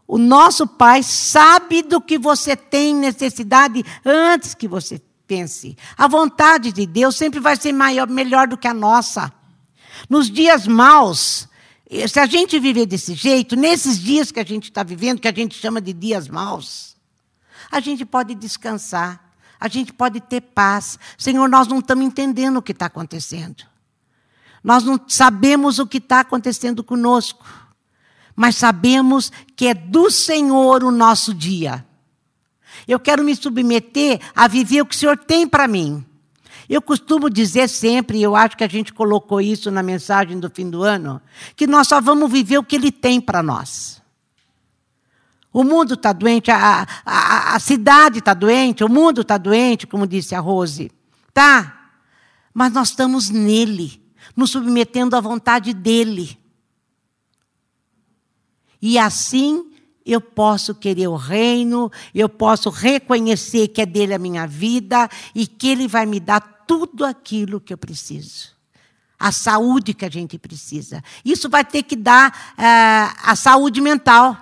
O 0.06 0.18
nosso 0.18 0.66
Pai 0.66 1.02
sabe 1.02 1.82
do 1.82 2.00
que 2.00 2.18
você 2.18 2.56
tem 2.56 2.94
necessidade 2.94 3.84
antes 4.04 4.54
que 4.54 4.66
você 4.66 5.00
pense. 5.26 5.76
A 5.96 6.08
vontade 6.08 6.72
de 6.72 6.86
Deus 6.86 7.16
sempre 7.16 7.40
vai 7.40 7.56
ser 7.56 7.72
maior, 7.72 8.08
melhor 8.08 8.48
do 8.48 8.56
que 8.56 8.66
a 8.66 8.74
nossa. 8.74 9.32
Nos 10.08 10.30
dias 10.30 10.66
maus, 10.66 11.48
se 12.08 12.18
a 12.18 12.26
gente 12.26 12.58
viver 12.58 12.86
desse 12.86 13.14
jeito, 13.14 13.56
nesses 13.56 13.98
dias 13.98 14.30
que 14.30 14.40
a 14.40 14.44
gente 14.44 14.64
está 14.64 14.82
vivendo, 14.82 15.20
que 15.20 15.28
a 15.28 15.34
gente 15.34 15.54
chama 15.54 15.80
de 15.80 15.92
dias 15.92 16.28
maus, 16.28 16.96
a 17.70 17.80
gente 17.80 18.04
pode 18.04 18.34
descansar, 18.34 19.32
a 19.60 19.68
gente 19.68 19.92
pode 19.92 20.20
ter 20.20 20.40
paz. 20.40 20.98
Senhor, 21.18 21.48
nós 21.48 21.68
não 21.68 21.80
estamos 21.80 22.04
entendendo 22.04 22.58
o 22.58 22.62
que 22.62 22.72
está 22.72 22.86
acontecendo. 22.86 23.64
Nós 24.62 24.84
não 24.84 25.00
sabemos 25.06 25.78
o 25.78 25.86
que 25.86 25.98
está 25.98 26.20
acontecendo 26.20 26.82
conosco, 26.82 27.44
mas 28.34 28.56
sabemos 28.56 29.32
que 29.56 29.66
é 29.66 29.74
do 29.74 30.10
Senhor 30.10 30.84
o 30.84 30.90
nosso 30.90 31.34
dia. 31.34 31.84
Eu 32.86 32.98
quero 32.98 33.24
me 33.24 33.34
submeter 33.34 34.20
a 34.34 34.48
viver 34.48 34.82
o 34.82 34.86
que 34.86 34.94
o 34.94 34.98
Senhor 34.98 35.16
tem 35.16 35.46
para 35.46 35.68
mim. 35.68 36.04
Eu 36.68 36.82
costumo 36.82 37.30
dizer 37.30 37.68
sempre, 37.68 38.18
e 38.18 38.22
eu 38.22 38.36
acho 38.36 38.56
que 38.56 38.64
a 38.64 38.68
gente 38.68 38.92
colocou 38.92 39.40
isso 39.40 39.70
na 39.70 39.82
mensagem 39.82 40.38
do 40.38 40.50
fim 40.50 40.68
do 40.68 40.82
ano, 40.82 41.20
que 41.56 41.66
nós 41.66 41.88
só 41.88 42.00
vamos 42.00 42.30
viver 42.30 42.58
o 42.58 42.64
que 42.64 42.76
Ele 42.76 42.92
tem 42.92 43.20
para 43.20 43.42
nós. 43.42 44.02
O 45.50 45.64
mundo 45.64 45.94
está 45.94 46.12
doente, 46.12 46.50
a, 46.50 46.86
a, 47.04 47.54
a 47.56 47.58
cidade 47.58 48.18
está 48.18 48.34
doente, 48.34 48.84
o 48.84 48.88
mundo 48.88 49.22
está 49.22 49.38
doente, 49.38 49.86
como 49.86 50.06
disse 50.06 50.34
a 50.34 50.40
Rose. 50.40 50.92
Tá. 51.32 51.90
Mas 52.52 52.72
nós 52.72 52.90
estamos 52.90 53.30
nele, 53.30 54.02
nos 54.38 54.52
submetendo 54.52 55.16
à 55.16 55.20
vontade 55.20 55.74
dele. 55.74 56.38
E 58.80 58.96
assim 58.96 59.68
eu 60.06 60.20
posso 60.20 60.76
querer 60.76 61.08
o 61.08 61.16
reino, 61.16 61.90
eu 62.14 62.28
posso 62.28 62.70
reconhecer 62.70 63.66
que 63.66 63.82
é 63.82 63.86
dele 63.86 64.14
a 64.14 64.18
minha 64.18 64.46
vida 64.46 65.10
e 65.34 65.44
que 65.44 65.66
ele 65.66 65.88
vai 65.88 66.06
me 66.06 66.20
dar 66.20 66.40
tudo 66.68 67.04
aquilo 67.04 67.60
que 67.60 67.72
eu 67.72 67.76
preciso. 67.76 68.50
A 69.18 69.32
saúde 69.32 69.92
que 69.92 70.04
a 70.04 70.08
gente 70.08 70.38
precisa. 70.38 71.02
Isso 71.24 71.48
vai 71.48 71.64
ter 71.64 71.82
que 71.82 71.96
dar 71.96 72.54
é, 72.56 73.10
a 73.20 73.34
saúde 73.34 73.80
mental. 73.80 74.36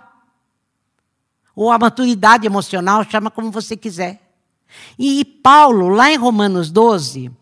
Ou 1.54 1.72
a 1.72 1.78
maturidade 1.78 2.46
emocional, 2.46 3.02
chama 3.10 3.30
como 3.30 3.50
você 3.50 3.78
quiser. 3.78 4.20
E 4.98 5.24
Paulo, 5.24 5.88
lá 5.88 6.12
em 6.12 6.16
Romanos 6.16 6.70
12, 6.70 7.32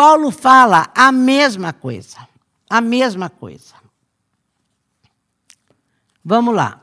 Paulo 0.00 0.30
fala 0.30 0.90
a 0.94 1.12
mesma 1.12 1.74
coisa. 1.74 2.26
A 2.70 2.80
mesma 2.80 3.28
coisa. 3.28 3.74
Vamos 6.24 6.54
lá. 6.54 6.80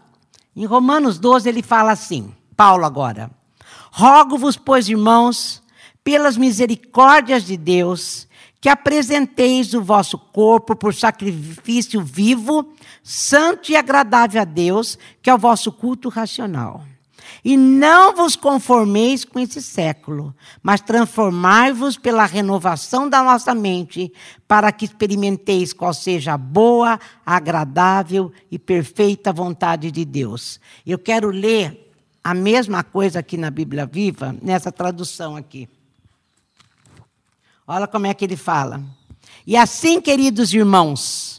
Em 0.55 0.65
Romanos 0.65 1.17
12 1.17 1.49
ele 1.49 1.63
fala 1.63 1.93
assim, 1.93 2.31
Paulo 2.55 2.85
agora: 2.85 3.31
Rogo-vos, 3.91 4.55
pois, 4.55 4.87
irmãos, 4.87 5.63
pelas 6.03 6.37
misericórdias 6.37 7.43
de 7.43 7.57
Deus, 7.57 8.27
que 8.61 8.69
apresenteis 8.69 9.73
o 9.73 9.81
vosso 9.81 10.19
corpo 10.19 10.75
por 10.75 10.93
sacrifício 10.93 12.03
vivo, 12.03 12.71
santo 13.01 13.71
e 13.71 13.75
agradável 13.75 14.43
a 14.43 14.45
Deus, 14.45 14.95
que 15.23 15.29
é 15.31 15.33
o 15.33 15.39
vosso 15.39 15.71
culto 15.71 16.07
racional. 16.07 16.85
E 17.43 17.55
não 17.55 18.15
vos 18.15 18.35
conformeis 18.35 19.23
com 19.23 19.39
esse 19.39 19.61
século, 19.61 20.35
mas 20.61 20.81
transformai-vos 20.81 21.97
pela 21.97 22.25
renovação 22.25 23.09
da 23.09 23.23
nossa 23.23 23.53
mente, 23.53 24.11
para 24.47 24.71
que 24.71 24.85
experimenteis 24.85 25.73
qual 25.73 25.93
seja 25.93 26.33
a 26.33 26.37
boa, 26.37 26.99
agradável 27.25 28.31
e 28.51 28.57
perfeita 28.57 29.33
vontade 29.33 29.91
de 29.91 30.05
Deus. 30.05 30.59
Eu 30.85 30.97
quero 30.97 31.29
ler 31.29 31.93
a 32.23 32.33
mesma 32.33 32.83
coisa 32.83 33.19
aqui 33.19 33.37
na 33.37 33.49
Bíblia 33.49 33.85
Viva, 33.85 34.35
nessa 34.41 34.71
tradução 34.71 35.35
aqui. 35.35 35.69
Olha 37.65 37.87
como 37.87 38.07
é 38.07 38.13
que 38.13 38.25
ele 38.25 38.37
fala. 38.37 38.83
E 39.45 39.55
assim, 39.55 40.01
queridos 40.01 40.53
irmãos, 40.53 41.36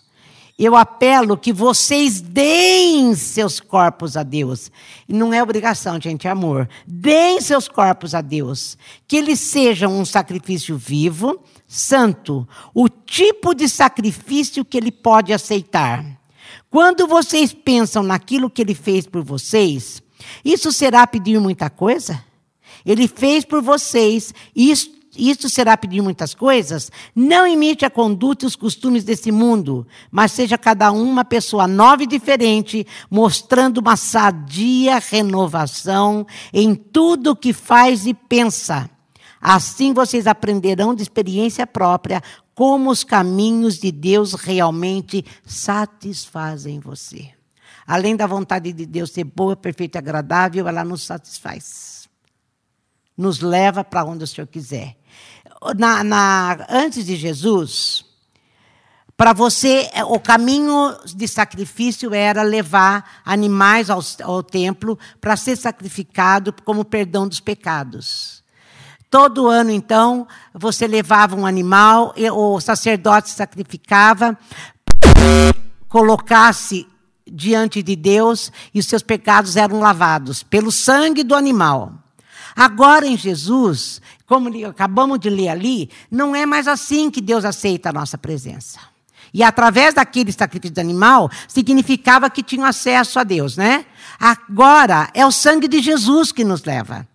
eu 0.58 0.74
apelo 0.74 1.38
que 1.38 1.52
vocês 1.52 2.20
deem 2.20 3.14
seus 3.14 3.60
corpos 3.60 4.16
a 4.16 4.24
Deus. 4.24 4.72
Não 5.06 5.32
é 5.32 5.40
obrigação, 5.40 6.00
gente, 6.00 6.26
é 6.26 6.30
amor. 6.30 6.68
Deem 6.84 7.40
seus 7.40 7.68
corpos 7.68 8.12
a 8.12 8.20
Deus. 8.20 8.76
Que 9.06 9.16
eles 9.16 9.38
sejam 9.38 9.96
um 9.96 10.04
sacrifício 10.04 10.76
vivo, 10.76 11.40
santo, 11.66 12.46
o 12.74 12.88
tipo 12.88 13.54
de 13.54 13.68
sacrifício 13.68 14.64
que 14.64 14.76
ele 14.76 14.90
pode 14.90 15.32
aceitar. 15.32 16.04
Quando 16.68 17.06
vocês 17.06 17.52
pensam 17.52 18.02
naquilo 18.02 18.50
que 18.50 18.60
ele 18.60 18.74
fez 18.74 19.06
por 19.06 19.22
vocês, 19.22 20.02
isso 20.44 20.72
será 20.72 21.06
pedir 21.06 21.40
muita 21.40 21.70
coisa? 21.70 22.24
Ele 22.84 23.06
fez 23.06 23.44
por 23.44 23.62
vocês, 23.62 24.34
isto 24.56 24.97
isto 25.16 25.48
será 25.48 25.76
pedir 25.76 26.02
muitas 26.02 26.34
coisas, 26.34 26.90
não 27.14 27.46
imite 27.46 27.84
a 27.84 27.90
conduta 27.90 28.44
e 28.44 28.48
os 28.48 28.56
costumes 28.56 29.04
desse 29.04 29.32
mundo, 29.32 29.86
mas 30.10 30.32
seja 30.32 30.58
cada 30.58 30.92
um 30.92 31.02
uma 31.02 31.24
pessoa 31.24 31.66
nova 31.66 32.02
e 32.02 32.06
diferente, 32.06 32.86
mostrando 33.10 33.78
uma 33.78 33.96
sadia 33.96 34.98
renovação 34.98 36.26
em 36.52 36.74
tudo 36.74 37.30
o 37.30 37.36
que 37.36 37.52
faz 37.52 38.06
e 38.06 38.12
pensa. 38.12 38.88
Assim 39.40 39.92
vocês 39.92 40.26
aprenderão 40.26 40.94
de 40.94 41.02
experiência 41.02 41.66
própria 41.66 42.22
como 42.54 42.90
os 42.90 43.04
caminhos 43.04 43.78
de 43.78 43.92
Deus 43.92 44.34
realmente 44.34 45.24
satisfazem 45.46 46.80
você. 46.80 47.30
Além 47.86 48.16
da 48.16 48.26
vontade 48.26 48.72
de 48.72 48.84
Deus 48.84 49.12
ser 49.12 49.24
boa, 49.24 49.56
perfeita 49.56 49.96
e 49.96 50.00
agradável, 50.00 50.68
ela 50.68 50.84
nos 50.84 51.06
satisfaz. 51.06 51.97
Nos 53.18 53.40
leva 53.40 53.84
para 53.84 54.04
onde 54.04 54.24
o 54.24 54.26
Senhor 54.26 54.46
quiser 54.46 54.96
na, 55.76 56.04
na, 56.04 56.66
antes 56.68 57.04
de 57.04 57.16
Jesus, 57.16 58.04
para 59.16 59.32
você, 59.32 59.90
é, 59.92 60.04
o 60.04 60.20
caminho 60.20 60.96
de 61.04 61.26
sacrifício 61.26 62.14
era 62.14 62.42
levar 62.42 63.20
animais 63.24 63.90
ao, 63.90 64.00
ao 64.22 64.42
templo 64.42 64.96
para 65.20 65.36
ser 65.36 65.56
sacrificado 65.56 66.54
como 66.64 66.84
perdão 66.84 67.26
dos 67.26 67.40
pecados. 67.40 68.44
Todo 69.10 69.48
ano, 69.48 69.70
então, 69.70 70.28
você 70.54 70.86
levava 70.86 71.34
um 71.34 71.46
animal, 71.46 72.14
o 72.32 72.60
sacerdote 72.60 73.30
sacrificava, 73.30 74.38
colocasse 75.88 76.86
diante 77.26 77.82
de 77.82 77.96
Deus 77.96 78.52
e 78.72 78.78
os 78.78 78.86
seus 78.86 79.02
pecados 79.02 79.56
eram 79.56 79.80
lavados 79.80 80.42
pelo 80.42 80.70
sangue 80.70 81.24
do 81.24 81.34
animal. 81.34 81.94
Agora 82.58 83.06
em 83.06 83.16
Jesus, 83.16 84.02
como 84.26 84.50
acabamos 84.66 85.20
de 85.20 85.30
ler 85.30 85.48
ali, 85.48 85.88
não 86.10 86.34
é 86.34 86.44
mais 86.44 86.66
assim 86.66 87.08
que 87.08 87.20
Deus 87.20 87.44
aceita 87.44 87.90
a 87.90 87.92
nossa 87.92 88.18
presença. 88.18 88.80
E 89.32 89.44
através 89.44 89.94
daquele 89.94 90.32
sacrifício 90.32 90.74
de 90.74 90.80
animal, 90.80 91.30
significava 91.46 92.28
que 92.28 92.42
tinham 92.42 92.64
acesso 92.64 93.20
a 93.20 93.22
Deus, 93.22 93.56
né? 93.56 93.86
Agora 94.18 95.08
é 95.14 95.24
o 95.24 95.30
sangue 95.30 95.68
de 95.68 95.80
Jesus 95.80 96.32
que 96.32 96.42
nos 96.42 96.64
leva. 96.64 97.06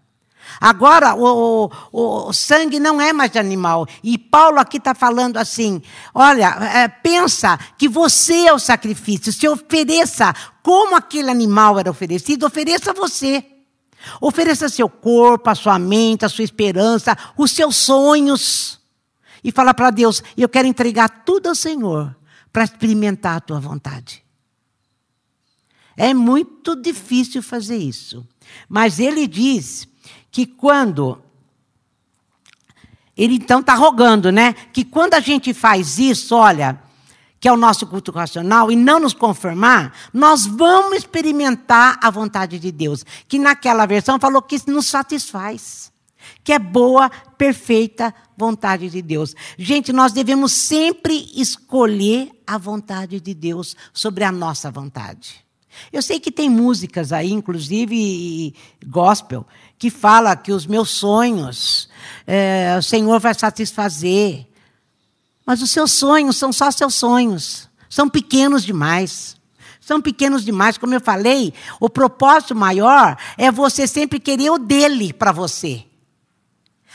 Agora, 0.61 1.13
o, 1.13 1.69
o, 1.91 2.29
o, 2.29 2.31
sangue 2.31 2.79
não 2.79 3.01
é 3.01 3.11
mais 3.11 3.29
de 3.29 3.37
animal. 3.37 3.85
E 4.01 4.17
Paulo 4.17 4.59
aqui 4.59 4.77
está 4.77 4.95
falando 4.95 5.35
assim: 5.35 5.81
olha, 6.15 6.57
é, 6.73 6.87
pensa 6.87 7.59
que 7.77 7.89
você 7.89 8.47
é 8.47 8.53
o 8.53 8.59
sacrifício, 8.59 9.33
se 9.33 9.45
ofereça 9.45 10.33
como 10.61 10.95
aquele 10.95 11.29
animal 11.29 11.77
era 11.77 11.91
oferecido, 11.91 12.45
ofereça 12.45 12.93
você. 12.93 13.52
Ofereça 14.19 14.69
seu 14.69 14.89
corpo, 14.89 15.49
a 15.49 15.55
sua 15.55 15.79
mente, 15.79 16.25
a 16.25 16.29
sua 16.29 16.43
esperança, 16.43 17.17
os 17.37 17.51
seus 17.51 17.75
sonhos. 17.75 18.79
E 19.43 19.51
fala 19.51 19.73
para 19.73 19.89
Deus: 19.89 20.23
eu 20.37 20.49
quero 20.49 20.67
entregar 20.67 21.23
tudo 21.25 21.49
ao 21.49 21.55
Senhor 21.55 22.15
para 22.51 22.63
experimentar 22.63 23.37
a 23.37 23.41
tua 23.41 23.59
vontade. 23.59 24.23
É 25.95 26.13
muito 26.13 26.75
difícil 26.75 27.41
fazer 27.41 27.77
isso. 27.77 28.25
Mas 28.67 28.99
ele 28.99 29.27
diz 29.27 29.87
que 30.31 30.45
quando. 30.45 31.21
Ele 33.15 33.35
então 33.35 33.59
está 33.59 33.75
rogando, 33.75 34.31
né? 34.31 34.53
Que 34.53 34.83
quando 34.83 35.13
a 35.13 35.19
gente 35.19 35.53
faz 35.53 35.99
isso, 35.99 36.35
olha, 36.35 36.81
que 37.43 37.49
é 37.49 37.51
o 37.51 37.57
nosso 37.57 37.85
culto 37.85 38.09
racional, 38.09 38.71
e 38.71 38.75
não 38.77 39.01
nos 39.01 39.13
conformar, 39.13 39.93
nós 40.13 40.45
vamos 40.45 40.99
experimentar 40.99 41.99
a 42.01 42.09
vontade 42.09 42.57
de 42.57 42.71
Deus, 42.71 43.05
que 43.27 43.37
naquela 43.37 43.85
versão 43.85 44.17
falou 44.17 44.41
que 44.41 44.57
nos 44.71 44.87
satisfaz, 44.87 45.91
que 46.41 46.53
é 46.53 46.57
boa, 46.57 47.09
perfeita 47.37 48.15
vontade 48.37 48.89
de 48.89 49.01
Deus. 49.01 49.35
Gente, 49.57 49.91
nós 49.91 50.13
devemos 50.13 50.53
sempre 50.53 51.29
escolher 51.35 52.31
a 52.47 52.57
vontade 52.57 53.19
de 53.19 53.33
Deus 53.33 53.75
sobre 53.91 54.23
a 54.23 54.31
nossa 54.31 54.71
vontade. 54.71 55.43
Eu 55.91 56.01
sei 56.01 56.21
que 56.21 56.31
tem 56.31 56.49
músicas 56.49 57.11
aí, 57.11 57.33
inclusive 57.33 58.55
gospel, 58.87 59.45
que 59.77 59.89
fala 59.89 60.33
que 60.37 60.53
os 60.53 60.65
meus 60.65 60.91
sonhos 60.91 61.89
é, 62.25 62.73
o 62.79 62.81
Senhor 62.81 63.19
vai 63.19 63.33
satisfazer. 63.33 64.47
Mas 65.45 65.61
os 65.61 65.71
seus 65.71 65.91
sonhos 65.91 66.37
são 66.37 66.53
só 66.53 66.71
seus 66.71 66.95
sonhos. 66.95 67.69
São 67.89 68.09
pequenos 68.09 68.63
demais. 68.63 69.35
São 69.79 70.01
pequenos 70.01 70.43
demais. 70.45 70.77
Como 70.77 70.93
eu 70.93 71.01
falei, 71.01 71.53
o 71.79 71.89
propósito 71.89 72.55
maior 72.55 73.17
é 73.37 73.51
você 73.51 73.85
sempre 73.85 74.19
querer 74.19 74.49
o 74.49 74.57
dele 74.57 75.11
para 75.11 75.31
você. 75.31 75.85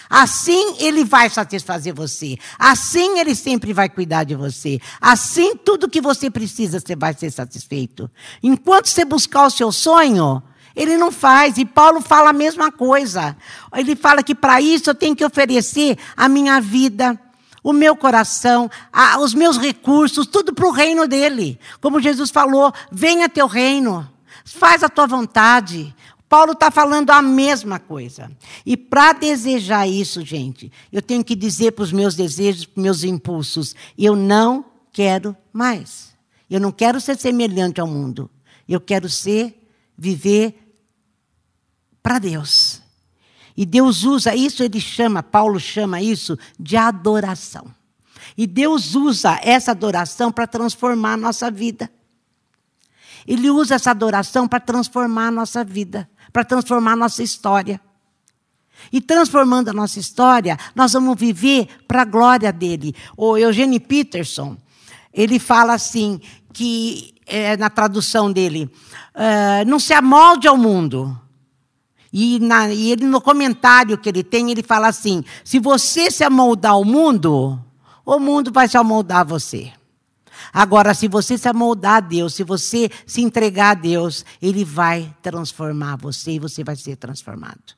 Assim 0.08 0.76
ele 0.78 1.04
vai 1.04 1.28
satisfazer 1.28 1.92
você. 1.92 2.38
Assim 2.58 3.18
ele 3.18 3.34
sempre 3.34 3.74
vai 3.74 3.90
cuidar 3.90 4.24
de 4.24 4.34
você. 4.34 4.80
Assim 5.00 5.54
tudo 5.54 5.88
que 5.88 6.00
você 6.00 6.30
precisa 6.30 6.80
você 6.80 6.96
vai 6.96 7.12
ser 7.12 7.30
satisfeito. 7.30 8.10
Enquanto 8.42 8.86
você 8.86 9.04
buscar 9.04 9.46
o 9.46 9.50
seu 9.50 9.70
sonho, 9.70 10.42
ele 10.74 10.96
não 10.96 11.12
faz. 11.12 11.58
E 11.58 11.66
Paulo 11.66 12.00
fala 12.00 12.30
a 12.30 12.32
mesma 12.32 12.72
coisa. 12.72 13.36
Ele 13.76 13.94
fala 13.94 14.22
que 14.22 14.34
para 14.34 14.62
isso 14.62 14.88
eu 14.88 14.94
tenho 14.94 15.14
que 15.14 15.24
oferecer 15.24 15.98
a 16.16 16.26
minha 16.26 16.58
vida 16.58 17.20
o 17.62 17.72
meu 17.72 17.96
coração, 17.96 18.70
a, 18.92 19.18
os 19.20 19.34
meus 19.34 19.58
recursos, 19.58 20.26
tudo 20.26 20.54
para 20.54 20.66
o 20.66 20.72
reino 20.72 21.06
dele. 21.06 21.58
Como 21.80 22.00
Jesus 22.00 22.30
falou: 22.30 22.72
venha 22.90 23.28
teu 23.28 23.46
reino, 23.46 24.08
faz 24.44 24.82
a 24.82 24.88
tua 24.88 25.06
vontade. 25.06 25.94
Paulo 26.28 26.52
está 26.52 26.70
falando 26.70 27.10
a 27.10 27.22
mesma 27.22 27.78
coisa. 27.78 28.30
E 28.66 28.76
para 28.76 29.14
desejar 29.14 29.86
isso, 29.88 30.22
gente, 30.22 30.70
eu 30.92 31.00
tenho 31.00 31.24
que 31.24 31.34
dizer 31.34 31.72
para 31.72 31.84
os 31.84 31.92
meus 31.92 32.14
desejos, 32.14 32.66
para 32.66 32.78
os 32.78 32.82
meus 32.82 33.04
impulsos: 33.04 33.74
eu 33.96 34.14
não 34.14 34.64
quero 34.92 35.36
mais. 35.52 36.08
Eu 36.50 36.60
não 36.60 36.72
quero 36.72 37.00
ser 37.00 37.18
semelhante 37.18 37.80
ao 37.80 37.86
mundo. 37.86 38.30
Eu 38.68 38.80
quero 38.80 39.08
ser, 39.08 39.70
viver 39.96 40.54
para 42.02 42.18
Deus. 42.18 42.67
E 43.58 43.66
Deus 43.66 44.04
usa 44.04 44.36
isso, 44.36 44.62
ele 44.62 44.80
chama, 44.80 45.20
Paulo 45.20 45.58
chama 45.58 46.00
isso 46.00 46.38
de 46.60 46.76
adoração. 46.76 47.66
E 48.36 48.46
Deus 48.46 48.94
usa 48.94 49.36
essa 49.42 49.72
adoração 49.72 50.30
para 50.30 50.46
transformar 50.46 51.14
a 51.14 51.16
nossa 51.16 51.50
vida. 51.50 51.90
Ele 53.26 53.50
usa 53.50 53.74
essa 53.74 53.90
adoração 53.90 54.46
para 54.46 54.60
transformar 54.60 55.26
a 55.26 55.30
nossa 55.32 55.64
vida, 55.64 56.08
para 56.32 56.44
transformar 56.44 56.92
a 56.92 56.96
nossa 56.96 57.20
história. 57.20 57.80
E 58.92 59.00
transformando 59.00 59.70
a 59.70 59.72
nossa 59.72 59.98
história, 59.98 60.56
nós 60.72 60.92
vamos 60.92 61.18
viver 61.18 61.66
para 61.88 62.02
a 62.02 62.04
glória 62.04 62.52
dele. 62.52 62.94
O 63.16 63.36
Eugene 63.36 63.80
Peterson, 63.80 64.56
ele 65.12 65.40
fala 65.40 65.74
assim, 65.74 66.20
que 66.52 67.12
é, 67.26 67.56
na 67.56 67.68
tradução 67.68 68.32
dele, 68.32 68.70
uh, 69.16 69.68
não 69.68 69.80
se 69.80 69.92
amolde 69.92 70.46
ao 70.46 70.56
mundo. 70.56 71.20
E, 72.12 72.38
na, 72.38 72.68
e 72.70 72.92
ele, 72.92 73.04
no 73.04 73.20
comentário 73.20 73.98
que 73.98 74.08
ele 74.08 74.22
tem, 74.22 74.50
ele 74.50 74.62
fala 74.62 74.88
assim: 74.88 75.24
se 75.44 75.58
você 75.58 76.10
se 76.10 76.24
amoldar 76.24 76.72
ao 76.72 76.84
mundo, 76.84 77.62
o 78.04 78.18
mundo 78.18 78.50
vai 78.52 78.68
se 78.68 78.76
amoldar 78.76 79.20
a 79.20 79.24
você. 79.24 79.72
Agora, 80.52 80.94
se 80.94 81.08
você 81.08 81.36
se 81.36 81.48
amoldar 81.48 81.96
a 81.96 82.00
Deus, 82.00 82.34
se 82.34 82.42
você 82.42 82.90
se 83.06 83.20
entregar 83.20 83.70
a 83.70 83.74
Deus, 83.74 84.24
Ele 84.40 84.64
vai 84.64 85.14
transformar 85.22 85.96
você 85.96 86.32
e 86.32 86.38
você 86.38 86.64
vai 86.64 86.76
ser 86.76 86.96
transformado. 86.96 87.77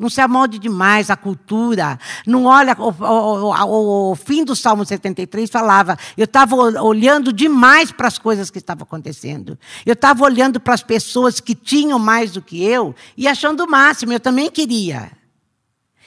Não 0.00 0.08
se 0.08 0.18
amolde 0.22 0.58
demais 0.58 1.10
a 1.10 1.16
cultura. 1.16 1.98
Não 2.26 2.46
olha. 2.46 2.74
O, 2.80 4.16
fim 4.16 4.42
do 4.42 4.56
Salmo 4.56 4.82
73 4.82 5.50
falava: 5.50 5.98
eu 6.16 6.24
estava 6.24 6.56
olhando 6.56 7.30
demais 7.30 7.92
para 7.92 8.08
as 8.08 8.16
coisas 8.16 8.48
que 8.48 8.56
estavam 8.56 8.84
acontecendo. 8.84 9.58
Eu 9.84 9.92
estava 9.92 10.24
olhando 10.24 10.58
para 10.58 10.72
as 10.72 10.82
pessoas 10.82 11.38
que 11.38 11.54
tinham 11.54 11.98
mais 11.98 12.32
do 12.32 12.40
que 12.40 12.64
eu 12.64 12.94
e 13.14 13.28
achando 13.28 13.62
o 13.62 13.70
máximo. 13.70 14.14
Eu 14.14 14.20
também 14.20 14.50
queria. 14.50 15.12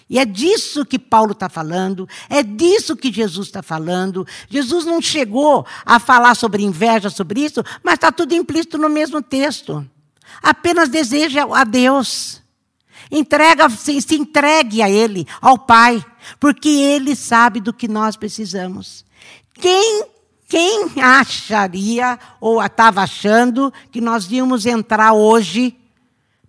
E 0.10 0.18
é 0.18 0.26
disso 0.26 0.84
que 0.84 0.98
Paulo 0.98 1.34
está 1.34 1.48
falando, 1.48 2.10
é 2.30 2.42
disso 2.42 2.96
que 2.96 3.14
Jesus 3.14 3.46
está 3.46 3.62
falando. 3.62 4.26
Jesus 4.50 4.86
não 4.86 5.04
chegou 5.04 5.68
a 5.86 6.00
falar 6.00 6.34
sobre 6.34 6.64
inveja, 6.64 7.12
sobre 7.12 7.42
isso, 7.42 7.64
mas 7.84 7.94
está 7.94 8.12
tudo 8.12 8.34
implícito 8.34 8.80
no 8.80 8.90
mesmo 8.90 9.22
texto. 9.22 9.88
Apenas 10.42 10.90
deseja 10.90 11.46
a 11.54 11.64
Deus. 11.64 12.43
Entrega, 13.16 13.70
se, 13.70 14.02
se 14.02 14.16
entregue 14.16 14.82
a 14.82 14.90
Ele, 14.90 15.28
ao 15.40 15.58
Pai, 15.58 16.04
porque 16.40 16.68
Ele 16.68 17.16
sabe 17.16 17.62
do 17.62 17.72
que 17.72 17.88
nós 17.88 18.18
precisamos. 18.18 19.06
Quem 19.54 20.06
quem 20.48 21.02
acharia 21.02 22.20
ou 22.40 22.64
estava 22.64 23.02
achando 23.02 23.74
que 23.92 24.00
nós 24.00 24.32
íamos 24.32 24.68
entrar 24.68 25.14
hoje 25.14 25.76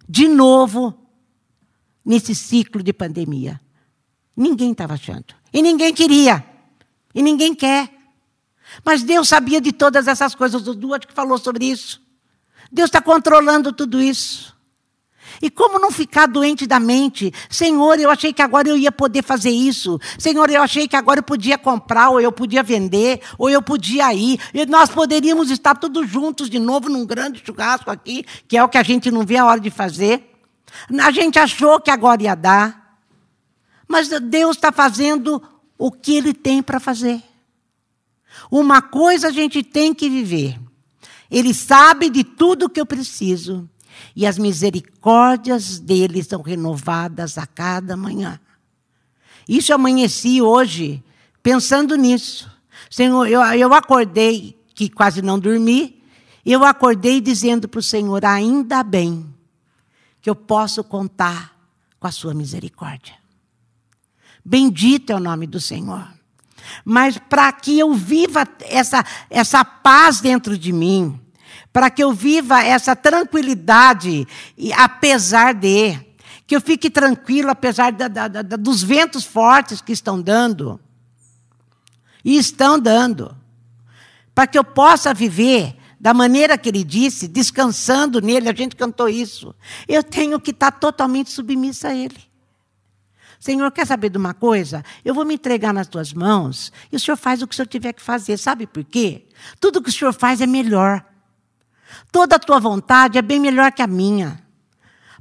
de 0.06 0.28
novo 0.28 0.94
nesse 2.04 2.34
ciclo 2.34 2.82
de 2.82 2.92
pandemia? 2.92 3.58
Ninguém 4.36 4.72
estava 4.72 4.92
achando. 4.92 5.34
E 5.50 5.62
ninguém 5.62 5.94
queria. 5.94 6.44
E 7.14 7.22
ninguém 7.22 7.54
quer. 7.54 7.90
Mas 8.84 9.02
Deus 9.02 9.28
sabia 9.28 9.58
de 9.58 9.72
todas 9.72 10.06
essas 10.06 10.34
coisas. 10.34 10.66
O 10.68 10.74
Duarte 10.74 11.06
que 11.06 11.14
falou 11.14 11.38
sobre 11.38 11.64
isso. 11.64 12.02
Deus 12.70 12.88
está 12.88 13.00
controlando 13.00 13.72
tudo 13.72 14.02
isso. 14.02 14.53
E 15.40 15.50
como 15.50 15.78
não 15.78 15.90
ficar 15.90 16.26
doente 16.26 16.66
da 16.66 16.78
mente? 16.78 17.32
Senhor, 17.48 17.98
eu 17.98 18.10
achei 18.10 18.32
que 18.32 18.42
agora 18.42 18.68
eu 18.68 18.76
ia 18.76 18.92
poder 18.92 19.22
fazer 19.22 19.50
isso. 19.50 19.98
Senhor, 20.18 20.50
eu 20.50 20.62
achei 20.62 20.86
que 20.86 20.96
agora 20.96 21.20
eu 21.20 21.24
podia 21.24 21.58
comprar, 21.58 22.10
ou 22.10 22.20
eu 22.20 22.32
podia 22.32 22.62
vender, 22.62 23.20
ou 23.38 23.50
eu 23.50 23.62
podia 23.62 24.12
ir. 24.14 24.38
E 24.52 24.64
nós 24.66 24.90
poderíamos 24.90 25.50
estar 25.50 25.74
todos 25.74 26.08
juntos 26.08 26.48
de 26.48 26.58
novo 26.58 26.88
num 26.88 27.04
grande 27.04 27.42
churrasco 27.44 27.90
aqui, 27.90 28.24
que 28.46 28.56
é 28.56 28.62
o 28.64 28.68
que 28.68 28.78
a 28.78 28.82
gente 28.82 29.10
não 29.10 29.24
vê 29.24 29.36
a 29.36 29.46
hora 29.46 29.60
de 29.60 29.70
fazer. 29.70 30.30
A 31.00 31.10
gente 31.10 31.38
achou 31.38 31.80
que 31.80 31.90
agora 31.90 32.22
ia 32.22 32.34
dar. 32.34 32.98
Mas 33.86 34.08
Deus 34.08 34.56
está 34.56 34.72
fazendo 34.72 35.42
o 35.78 35.90
que 35.90 36.16
Ele 36.16 36.32
tem 36.32 36.62
para 36.62 36.80
fazer. 36.80 37.22
Uma 38.50 38.82
coisa 38.82 39.28
a 39.28 39.32
gente 39.32 39.62
tem 39.62 39.94
que 39.94 40.08
viver. 40.08 40.58
Ele 41.30 41.52
sabe 41.52 42.10
de 42.10 42.22
tudo 42.22 42.68
que 42.68 42.80
eu 42.80 42.86
preciso 42.86 43.68
e 44.14 44.26
as 44.26 44.38
misericórdias 44.38 45.78
dele 45.78 46.22
são 46.22 46.42
renovadas 46.42 47.38
a 47.38 47.46
cada 47.46 47.96
manhã. 47.96 48.40
Isso 49.48 49.74
amanheci 49.74 50.40
hoje 50.40 51.02
pensando 51.42 51.96
nisso. 51.96 52.50
Senhor, 52.90 53.26
eu, 53.26 53.40
eu 53.40 53.74
acordei, 53.74 54.58
que 54.74 54.88
quase 54.88 55.20
não 55.22 55.38
dormi, 55.38 56.02
eu 56.44 56.64
acordei 56.64 57.20
dizendo 57.20 57.68
para 57.68 57.78
o 57.78 57.82
Senhor: 57.82 58.24
ainda 58.24 58.82
bem 58.82 59.34
que 60.20 60.28
eu 60.28 60.34
posso 60.34 60.82
contar 60.84 61.54
com 61.98 62.06
a 62.06 62.12
sua 62.12 62.34
misericórdia. 62.34 63.14
Bendito 64.44 65.10
é 65.10 65.16
o 65.16 65.20
nome 65.20 65.46
do 65.46 65.60
Senhor. 65.60 66.06
Mas 66.84 67.18
para 67.18 67.52
que 67.52 67.78
eu 67.78 67.92
viva 67.94 68.46
essa, 68.62 69.04
essa 69.30 69.64
paz 69.64 70.20
dentro 70.20 70.56
de 70.56 70.72
mim, 70.72 71.20
para 71.74 71.90
que 71.90 72.04
eu 72.04 72.12
viva 72.12 72.62
essa 72.62 72.94
tranquilidade, 72.94 74.28
apesar 74.76 75.52
de, 75.52 75.98
que 76.46 76.54
eu 76.54 76.60
fique 76.60 76.88
tranquilo 76.88 77.50
apesar 77.50 77.90
da, 77.90 78.06
da, 78.06 78.28
da, 78.28 78.42
dos 78.56 78.80
ventos 78.80 79.24
fortes 79.24 79.80
que 79.80 79.90
estão 79.90 80.22
dando, 80.22 80.80
e 82.24 82.38
estão 82.38 82.78
dando, 82.78 83.36
para 84.32 84.46
que 84.46 84.56
eu 84.56 84.62
possa 84.62 85.12
viver 85.12 85.76
da 85.98 86.14
maneira 86.14 86.56
que 86.56 86.68
ele 86.68 86.84
disse, 86.84 87.26
descansando 87.26 88.20
nele, 88.20 88.48
a 88.48 88.54
gente 88.54 88.76
cantou 88.76 89.08
isso. 89.08 89.52
Eu 89.88 90.04
tenho 90.04 90.38
que 90.38 90.52
estar 90.52 90.70
totalmente 90.70 91.30
submissa 91.30 91.88
a 91.88 91.94
ele. 91.94 92.22
Senhor, 93.40 93.72
quer 93.72 93.84
saber 93.84 94.10
de 94.10 94.16
uma 94.16 94.32
coisa? 94.32 94.84
Eu 95.04 95.12
vou 95.12 95.24
me 95.24 95.34
entregar 95.34 95.74
nas 95.74 95.88
tuas 95.88 96.12
mãos 96.12 96.72
e 96.92 96.94
o 96.94 97.00
Senhor 97.00 97.16
faz 97.16 97.42
o 97.42 97.48
que 97.48 97.54
o 97.54 97.56
Senhor 97.56 97.66
tiver 97.66 97.92
que 97.94 98.00
fazer. 98.00 98.36
Sabe 98.36 98.64
por 98.64 98.84
quê? 98.84 99.26
Tudo 99.58 99.82
que 99.82 99.88
o 99.88 99.92
Senhor 99.92 100.12
faz 100.12 100.40
é 100.40 100.46
melhor. 100.46 101.04
Toda 102.10 102.36
a 102.36 102.38
tua 102.38 102.60
vontade 102.60 103.18
é 103.18 103.22
bem 103.22 103.40
melhor 103.40 103.72
que 103.72 103.82
a 103.82 103.86
minha. 103.86 104.42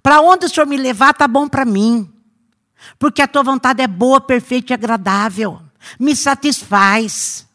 Para 0.01 0.21
onde 0.21 0.45
o 0.45 0.49
Senhor 0.49 0.65
me 0.65 0.77
levar, 0.77 1.11
está 1.11 1.27
bom 1.27 1.47
para 1.47 1.65
mim. 1.65 2.11
Porque 2.99 3.21
a 3.21 3.27
tua 3.27 3.43
vontade 3.43 3.81
é 3.81 3.87
boa, 3.87 4.19
perfeita 4.19 4.73
e 4.73 4.75
agradável. 4.75 5.61
Me 5.99 6.15
satisfaz. 6.15 7.47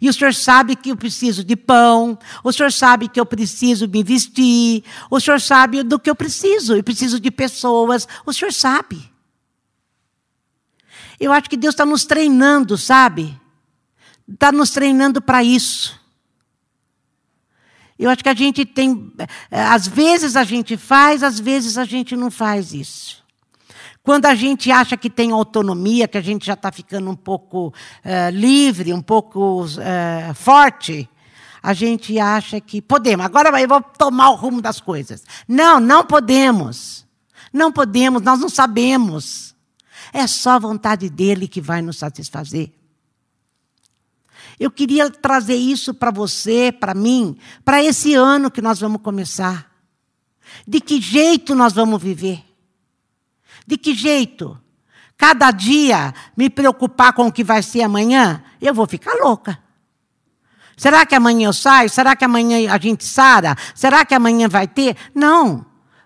E 0.00 0.08
o 0.08 0.12
Senhor 0.12 0.34
sabe 0.34 0.76
que 0.76 0.90
eu 0.90 0.96
preciso 0.96 1.44
de 1.44 1.54
pão, 1.54 2.18
o 2.42 2.52
Senhor 2.52 2.72
sabe 2.72 3.08
que 3.08 3.20
eu 3.20 3.26
preciso 3.26 3.86
me 3.86 4.02
vestir, 4.02 4.82
o 5.10 5.20
Senhor 5.20 5.40
sabe 5.40 5.82
do 5.82 5.98
que 5.98 6.08
eu 6.08 6.14
preciso, 6.14 6.74
eu 6.74 6.82
preciso 6.82 7.20
de 7.20 7.30
pessoas, 7.30 8.08
o 8.24 8.32
Senhor 8.32 8.52
sabe. 8.52 9.10
Eu 11.20 11.32
acho 11.32 11.48
que 11.48 11.56
Deus 11.56 11.74
está 11.74 11.84
nos 11.84 12.04
treinando, 12.04 12.76
sabe? 12.76 13.38
Está 14.26 14.50
nos 14.50 14.70
treinando 14.70 15.20
para 15.20 15.44
isso. 15.44 16.00
Eu 17.98 18.10
acho 18.10 18.22
que 18.22 18.28
a 18.28 18.34
gente 18.34 18.64
tem. 18.64 19.12
Eh, 19.50 19.62
às 19.62 19.86
vezes 19.86 20.36
a 20.36 20.44
gente 20.44 20.76
faz, 20.76 21.22
às 21.22 21.38
vezes 21.38 21.78
a 21.78 21.84
gente 21.84 22.16
não 22.16 22.30
faz 22.30 22.72
isso. 22.72 23.24
Quando 24.02 24.26
a 24.26 24.34
gente 24.34 24.70
acha 24.70 24.96
que 24.96 25.08
tem 25.08 25.30
autonomia, 25.30 26.06
que 26.06 26.18
a 26.18 26.20
gente 26.20 26.44
já 26.44 26.52
está 26.52 26.70
ficando 26.70 27.10
um 27.10 27.16
pouco 27.16 27.68
uh, 27.68 28.30
livre, 28.30 28.92
um 28.92 29.00
pouco 29.00 29.64
forte, 30.34 31.08
a 31.62 31.72
gente 31.72 32.18
acha 32.18 32.60
que 32.60 32.82
podemos. 32.82 33.24
Agora 33.24 33.58
eu 33.58 33.66
vou 33.66 33.80
tomar 33.80 34.28
o 34.28 34.34
rumo 34.34 34.60
das 34.60 34.78
coisas. 34.78 35.24
Não, 35.48 35.80
não 35.80 36.04
podemos. 36.04 37.06
Não 37.50 37.72
podemos, 37.72 38.20
nós 38.20 38.40
não 38.40 38.50
sabemos. 38.50 39.54
É 40.12 40.26
só 40.26 40.50
a 40.50 40.58
vontade 40.58 41.08
dele 41.08 41.48
que 41.48 41.60
vai 41.60 41.80
nos 41.80 41.96
satisfazer. 41.98 42.70
Eu 44.58 44.70
queria 44.70 45.10
trazer 45.10 45.56
isso 45.56 45.92
para 45.92 46.10
você, 46.10 46.70
para 46.72 46.94
mim, 46.94 47.36
para 47.64 47.82
esse 47.82 48.14
ano 48.14 48.50
que 48.50 48.62
nós 48.62 48.80
vamos 48.80 49.02
começar. 49.02 49.70
De 50.66 50.80
que 50.80 51.00
jeito 51.00 51.54
nós 51.54 51.72
vamos 51.72 52.02
viver? 52.02 52.44
De 53.66 53.76
que 53.76 53.94
jeito? 53.94 54.58
Cada 55.16 55.50
dia 55.50 56.12
me 56.36 56.50
preocupar 56.50 57.12
com 57.12 57.26
o 57.26 57.32
que 57.32 57.44
vai 57.44 57.62
ser 57.62 57.82
amanhã, 57.82 58.42
eu 58.60 58.74
vou 58.74 58.86
ficar 58.86 59.14
louca. 59.14 59.58
Será 60.76 61.06
que 61.06 61.14
amanhã 61.14 61.48
eu 61.48 61.52
saio? 61.52 61.88
Será 61.88 62.16
que 62.16 62.24
amanhã 62.24 62.72
a 62.72 62.78
gente 62.78 63.04
sara? 63.04 63.56
Será 63.74 64.04
que 64.04 64.14
amanhã 64.14 64.48
vai 64.48 64.66
ter? 64.66 64.96
Não. 65.14 65.64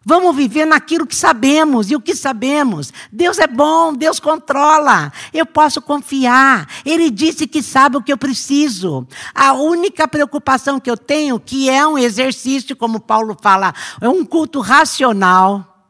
Vamos 0.08 0.34
viver 0.34 0.64
naquilo 0.64 1.06
que 1.06 1.14
sabemos. 1.14 1.90
E 1.90 1.94
o 1.94 2.00
que 2.00 2.14
sabemos? 2.14 2.90
Deus 3.12 3.38
é 3.38 3.46
bom, 3.46 3.92
Deus 3.92 4.18
controla. 4.18 5.12
Eu 5.34 5.44
posso 5.44 5.82
confiar. 5.82 6.66
Ele 6.82 7.10
disse 7.10 7.46
que 7.46 7.62
sabe 7.62 7.98
o 7.98 8.02
que 8.02 8.10
eu 8.10 8.16
preciso. 8.16 9.06
A 9.34 9.52
única 9.52 10.08
preocupação 10.08 10.80
que 10.80 10.90
eu 10.90 10.96
tenho, 10.96 11.38
que 11.38 11.68
é 11.68 11.86
um 11.86 11.98
exercício, 11.98 12.74
como 12.74 13.00
Paulo 13.00 13.36
fala, 13.38 13.74
é 14.00 14.08
um 14.08 14.24
culto 14.24 14.60
racional. 14.60 15.84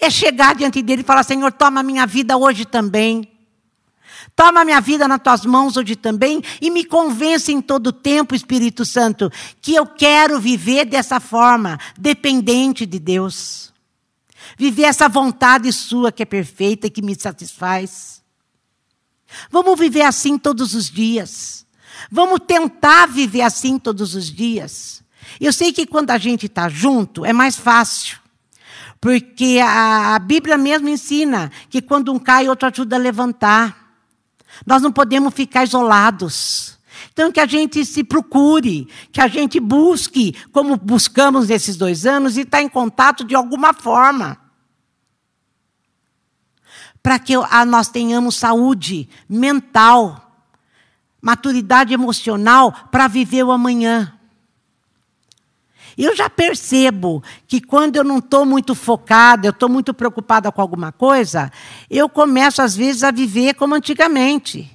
É 0.00 0.10
chegar 0.10 0.56
diante 0.56 0.82
dele 0.82 1.02
e 1.02 1.04
falar: 1.04 1.22
Senhor, 1.22 1.52
toma 1.52 1.84
minha 1.84 2.04
vida 2.04 2.36
hoje 2.36 2.64
também. 2.64 3.31
Toma 4.44 4.64
minha 4.64 4.80
vida 4.80 5.06
nas 5.06 5.22
tuas 5.22 5.46
mãos 5.46 5.76
hoje 5.76 5.94
também 5.94 6.42
e 6.60 6.68
me 6.68 6.84
convence 6.84 7.52
em 7.52 7.62
todo 7.62 7.92
tempo, 7.92 8.34
Espírito 8.34 8.84
Santo, 8.84 9.30
que 9.60 9.72
eu 9.72 9.86
quero 9.86 10.40
viver 10.40 10.84
dessa 10.84 11.20
forma, 11.20 11.78
dependente 11.96 12.84
de 12.84 12.98
Deus. 12.98 13.72
Viver 14.58 14.82
essa 14.82 15.08
vontade 15.08 15.72
sua 15.72 16.10
que 16.10 16.24
é 16.24 16.26
perfeita 16.26 16.88
e 16.88 16.90
que 16.90 17.00
me 17.00 17.14
satisfaz. 17.14 18.20
Vamos 19.48 19.78
viver 19.78 20.02
assim 20.02 20.36
todos 20.36 20.74
os 20.74 20.90
dias. 20.90 21.64
Vamos 22.10 22.40
tentar 22.44 23.06
viver 23.06 23.42
assim 23.42 23.78
todos 23.78 24.16
os 24.16 24.26
dias. 24.26 25.04
Eu 25.40 25.52
sei 25.52 25.72
que 25.72 25.86
quando 25.86 26.10
a 26.10 26.18
gente 26.18 26.46
está 26.46 26.68
junto 26.68 27.24
é 27.24 27.32
mais 27.32 27.56
fácil. 27.56 28.18
Porque 29.00 29.60
a, 29.62 30.16
a 30.16 30.18
Bíblia 30.18 30.58
mesmo 30.58 30.88
ensina 30.88 31.48
que 31.70 31.80
quando 31.80 32.12
um 32.12 32.18
cai, 32.18 32.48
outro 32.48 32.66
ajuda 32.66 32.96
a 32.96 32.98
levantar. 32.98 33.81
Nós 34.66 34.82
não 34.82 34.92
podemos 34.92 35.34
ficar 35.34 35.64
isolados. 35.64 36.78
Então, 37.12 37.32
que 37.32 37.40
a 37.40 37.46
gente 37.46 37.84
se 37.84 38.04
procure, 38.04 38.88
que 39.10 39.20
a 39.20 39.28
gente 39.28 39.58
busque, 39.58 40.34
como 40.52 40.76
buscamos 40.76 41.48
nesses 41.48 41.76
dois 41.76 42.06
anos, 42.06 42.36
e 42.36 42.40
estar 42.42 42.58
tá 42.58 42.62
em 42.62 42.68
contato 42.68 43.24
de 43.24 43.34
alguma 43.34 43.72
forma. 43.74 44.38
Para 47.02 47.18
que 47.18 47.34
nós 47.66 47.88
tenhamos 47.88 48.36
saúde 48.36 49.08
mental, 49.28 50.46
maturidade 51.20 51.92
emocional 51.92 52.72
para 52.90 53.08
viver 53.08 53.42
o 53.42 53.52
amanhã. 53.52 54.16
Eu 55.96 56.16
já 56.16 56.28
percebo 56.30 57.22
que 57.46 57.60
quando 57.60 57.96
eu 57.96 58.04
não 58.04 58.18
estou 58.18 58.46
muito 58.46 58.74
focada, 58.74 59.46
eu 59.46 59.50
estou 59.50 59.68
muito 59.68 59.92
preocupada 59.92 60.50
com 60.50 60.60
alguma 60.60 60.92
coisa, 60.92 61.52
eu 61.90 62.08
começo 62.08 62.62
às 62.62 62.74
vezes 62.74 63.02
a 63.02 63.10
viver 63.10 63.54
como 63.54 63.74
antigamente. 63.74 64.70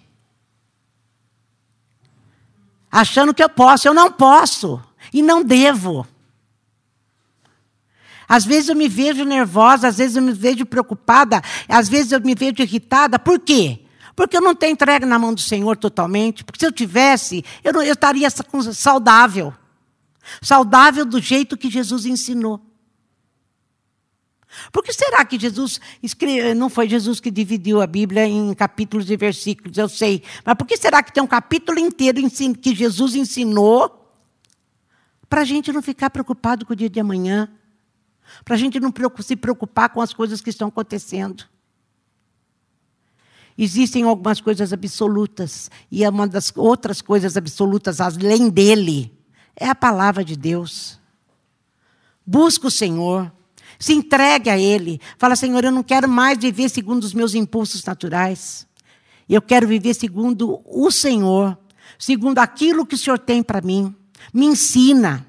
Achando 2.91 3.34
que 3.34 3.43
eu 3.43 3.49
posso, 3.49 3.88
eu 3.88 3.93
não 3.93 4.12
posso 4.12 4.82
e 5.13 5.21
não 5.21 5.43
devo. 5.43 6.08
Às 8.27 8.45
vezes 8.45 8.69
eu 8.69 8.75
me 8.75 8.89
vejo 8.89 9.23
nervosa, 9.23 9.88
às 9.88 9.97
vezes 9.97 10.17
eu 10.17 10.21
me 10.21 10.34
vejo 10.34 10.65
preocupada, 10.65 11.41
às 11.67 11.88
vezes 11.88 12.12
eu 12.12 12.19
me 12.19 12.36
vejo 12.36 12.62
irritada. 12.62 13.17
Por 13.17 13.39
quê? 13.39 13.80
Porque 14.15 14.36
eu 14.36 14.41
não 14.41 14.56
tenho 14.56 14.73
entregue 14.73 15.06
na 15.06 15.17
mão 15.17 15.34
do 15.34 15.39
Senhor 15.39 15.77
totalmente. 15.77 16.43
Porque 16.43 16.60
se 16.60 16.65
eu 16.65 16.71
tivesse, 16.71 17.45
eu, 17.63 17.71
não, 17.71 17.82
eu 17.82 17.93
estaria 17.93 18.27
saudável. 18.30 19.53
Saudável 20.42 21.06
do 21.06 21.20
jeito 21.20 21.58
que 21.58 21.70
Jesus 21.70 22.06
ensinou. 22.06 22.62
Por 24.72 24.84
que 24.84 24.94
será 24.94 25.24
que 25.26 25.38
Jesus 25.38 25.80
escreve, 26.02 26.54
não 26.54 26.70
foi 26.70 26.88
Jesus 26.88 27.20
que 27.20 27.30
dividiu 27.30 27.82
a 27.82 27.88
Bíblia 27.88 28.26
em 28.26 28.54
capítulos 28.54 29.10
e 29.10 29.18
versículos, 29.18 29.78
eu 29.78 29.90
sei. 29.90 30.24
Mas 30.44 30.56
por 30.56 30.66
que 30.66 30.78
será 30.78 31.04
que 31.04 31.12
tem 31.12 31.22
um 31.22 31.28
capítulo 31.28 31.78
inteiro 31.80 32.20
que 32.62 32.74
Jesus 32.74 33.16
ensinou 33.16 34.16
para 35.30 35.42
a 35.42 35.46
gente 35.46 35.72
não 35.72 35.82
ficar 35.82 36.10
preocupado 36.10 36.66
com 36.66 36.74
o 36.74 36.76
dia 36.76 36.90
de 36.90 37.00
amanhã? 37.00 37.50
Para 38.44 38.56
a 38.56 38.58
gente 38.58 38.80
não 38.80 38.94
se 39.22 39.36
preocupar 39.36 39.90
com 39.90 40.02
as 40.02 40.13
coisas 40.13 40.42
que 40.42 40.50
estão 40.50 40.70
acontecendo. 40.70 41.46
Existem 43.58 44.04
algumas 44.04 44.40
coisas 44.40 44.72
absolutas, 44.72 45.72
e 45.92 46.04
é 46.04 46.10
uma 46.10 46.28
das 46.28 46.54
outras 46.56 47.02
coisas 47.02 47.36
absolutas, 47.36 48.00
além 48.00 48.50
dele, 48.50 49.16
é 49.60 49.67
a 49.67 49.76
palavra 49.76 50.24
de 50.24 50.36
Deus. 50.36 51.00
Busca 52.26 52.67
o 52.67 52.72
Senhor, 52.72 53.32
se 53.80 53.93
entregue 53.93 54.50
a 54.50 54.58
Ele. 54.58 55.02
Fala, 55.17 55.36
Senhor, 55.36 55.63
eu 55.63 55.72
não 55.72 55.84
quero 55.84 56.08
mais 56.08 56.38
viver 56.38 56.70
segundo 56.70 57.04
os 57.04 57.13
meus 57.13 57.34
impulsos 57.34 57.84
naturais. 57.84 58.67
Eu 59.28 59.41
quero 59.41 59.67
viver 59.67 59.93
segundo 59.93 60.62
o 60.65 60.91
Senhor, 60.91 61.58
segundo 61.98 62.39
aquilo 62.39 62.86
que 62.86 62.96
o 62.96 62.98
Senhor 62.98 63.20
tem 63.20 63.41
para 63.41 63.62
mim. 63.62 63.93
Me 64.34 64.46
ensina. 64.46 65.26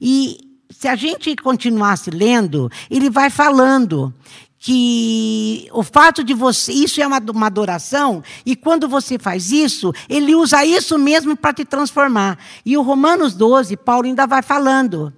E 0.00 0.38
se 0.70 0.88
a 0.88 0.96
gente 0.96 1.34
continuasse 1.36 2.10
lendo, 2.10 2.70
ele 2.90 3.10
vai 3.10 3.30
falando 3.30 4.14
que 4.58 5.68
o 5.72 5.84
fato 5.84 6.24
de 6.24 6.34
você, 6.34 6.72
isso 6.72 7.00
é 7.00 7.06
uma, 7.06 7.20
uma 7.32 7.46
adoração, 7.46 8.22
e 8.44 8.56
quando 8.56 8.88
você 8.88 9.18
faz 9.18 9.52
isso, 9.52 9.92
ele 10.08 10.34
usa 10.34 10.64
isso 10.64 10.98
mesmo 10.98 11.36
para 11.36 11.52
te 11.52 11.64
transformar. 11.64 12.38
E 12.66 12.76
o 12.76 12.82
Romanos 12.82 13.34
12, 13.34 13.76
Paulo 13.76 14.06
ainda 14.06 14.26
vai 14.26 14.42
falando. 14.42 15.12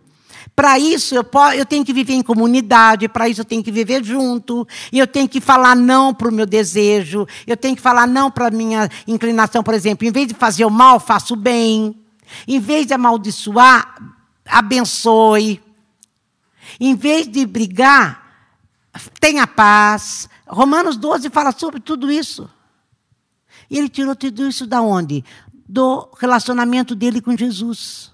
Para 0.55 0.79
isso, 0.79 1.15
eu, 1.15 1.25
eu, 1.57 1.65
tenho 1.65 1.85
que 1.85 1.93
viver 1.93 2.13
em 2.13 2.23
comunidade, 2.23 3.09
para 3.09 3.29
isso, 3.29 3.41
eu 3.41 3.45
tenho 3.47 3.63
que 3.63 3.73
viver 3.73 4.05
junto, 4.05 4.69
e 4.93 4.99
eu 4.99 5.07
tenho 5.07 5.27
que 5.27 5.41
falar 5.41 5.75
não 5.75 6.13
para 6.13 6.29
o 6.29 6.33
meu 6.33 6.45
desejo, 6.45 7.27
eu 7.47 7.57
tenho 7.57 7.75
que 7.75 7.81
falar 7.81 8.07
não 8.07 8.31
para 8.31 8.49
a 8.49 8.51
minha 8.51 8.91
inclinação, 9.09 9.63
por 9.63 9.73
exemplo. 9.73 10.07
Em 10.07 10.13
vez 10.13 10.29
de 10.29 10.35
fazer 10.35 10.67
o 10.67 10.71
mal, 10.71 11.01
faço 11.01 11.33
o 11.33 11.37
bem. 11.37 11.97
Em 12.47 12.61
vez 12.61 12.87
de 12.87 12.93
amaldiçoar, 12.93 13.95
abençoe. 14.45 15.63
Em 16.79 16.95
vez 16.95 17.27
de 17.27 17.47
brigar, 17.47 18.30
tenha 19.21 19.47
paz. 19.47 20.29
Romanos 20.47 20.97
12 20.97 21.31
fala 21.31 21.53
sobre 21.53 21.81
tudo 21.81 22.11
isso. 22.11 22.49
E 23.71 23.79
ele 23.79 23.89
tirou 23.89 24.17
tudo 24.17 24.49
isso 24.49 24.67
da 24.67 24.83
onde? 24.83 25.25
Do 25.69 26.09
relacionamento 26.19 26.95
dele 26.95 27.21
com 27.21 27.37
Jesus. 27.37 28.13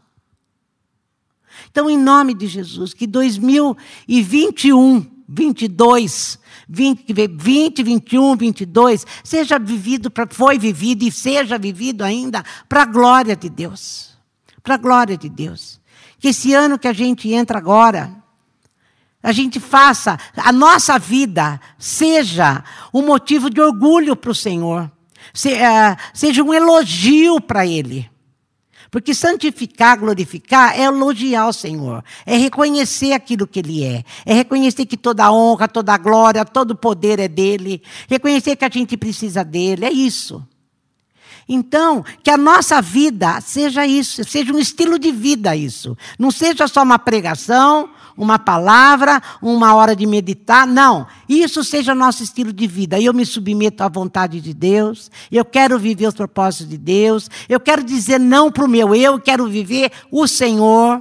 Então, 1.71 1.89
em 1.89 1.99
nome 1.99 2.35
de 2.35 2.47
Jesus, 2.47 2.93
que 2.93 3.07
2021, 3.07 5.07
22, 5.29 6.39
20, 6.69 7.13
20 7.13 7.83
21, 7.83 8.37
22, 8.37 9.07
seja 9.25 9.59
vivido, 9.59 10.13
foi 10.31 10.59
vivido 10.59 11.05
e 11.05 11.13
seja 11.13 11.59
vivido 11.59 12.03
ainda 12.03 12.45
para 12.69 12.83
a 12.83 12.87
glória 12.87 13.35
de 13.35 13.49
Deus. 13.49 14.15
Para 14.63 14.75
a 14.75 14.79
glória 14.79 15.17
de 15.17 15.29
Deus. 15.29 15.81
Que 16.19 16.29
esse 16.29 16.53
ano 16.53 16.79
que 16.79 16.89
a 16.89 16.93
gente 16.93 17.33
entra 17.33 17.59
agora, 17.59 18.13
a 19.27 19.33
gente 19.33 19.59
faça, 19.59 20.17
a 20.37 20.53
nossa 20.53 21.01
vida 21.01 21.61
seja 21.77 22.63
um 22.95 23.03
motivo 23.03 23.51
de 23.51 23.61
orgulho 23.61 24.15
para 24.15 24.31
o 24.31 24.35
Senhor, 24.35 24.89
se, 25.35 25.53
uh, 25.53 25.97
seja 26.15 26.45
um 26.45 26.55
elogio 26.55 27.41
para 27.41 27.67
Ele. 27.67 28.09
Porque 28.89 29.13
santificar, 29.13 29.99
glorificar 29.99 30.79
é 30.79 30.85
elogiar 30.85 31.49
o 31.49 31.53
Senhor, 31.53 32.05
é 32.25 32.37
reconhecer 32.37 33.15
aquilo 33.15 33.49
que 33.49 33.59
Ele 33.59 33.83
é, 33.83 34.05
é 34.25 34.33
reconhecer 34.33 34.87
que 34.87 34.97
toda 34.97 35.33
honra, 35.33 35.67
toda 35.67 35.99
glória, 35.99 36.45
todo 36.45 36.77
poder 36.77 37.19
é 37.19 37.27
dele, 37.27 37.83
reconhecer 38.09 38.55
que 38.55 38.65
a 38.65 38.71
gente 38.71 38.97
precisa 38.97 39.45
dele, 39.45 39.87
é 39.87 39.91
isso. 39.91 40.47
Então, 41.49 42.05
que 42.25 42.31
a 42.31 42.37
nossa 42.37 42.83
vida 42.83 43.41
seja 43.41 43.87
isso, 43.87 44.25
seja 44.25 44.53
um 44.53 44.59
estilo 44.59 44.99
de 44.99 45.13
vida 45.13 45.55
isso. 45.55 45.97
Não 46.19 46.31
seja 46.33 46.67
só 46.67 46.83
uma 46.83 46.99
pregação, 46.99 47.89
uma 48.17 48.37
palavra, 48.37 49.23
uma 49.41 49.73
hora 49.75 49.95
de 49.95 50.07
meditar. 50.07 50.67
Não. 50.67 51.07
Isso 51.29 51.63
seja 51.63 51.95
nosso 51.95 52.25
estilo 52.25 52.53
de 52.53 52.67
vida. 52.67 53.01
Eu 53.01 53.15
me 53.15 53.25
submeto 53.25 53.85
à 53.85 53.89
vontade 53.89 54.41
de 54.41 54.53
Deus. 54.53 55.09
Eu 55.31 55.45
quero 55.45 55.79
viver 55.79 56.09
os 56.09 56.15
propósitos 56.15 56.69
de 56.69 56.79
Deus. 56.79 57.31
Eu 57.49 57.61
quero 57.61 57.85
dizer 57.85 58.19
não 58.19 58.51
para 58.51 58.65
o 58.65 58.69
meu 58.69 58.93
eu. 58.93 59.21
Quero 59.21 59.47
viver 59.47 59.93
o 60.11 60.27
Senhor. 60.27 61.01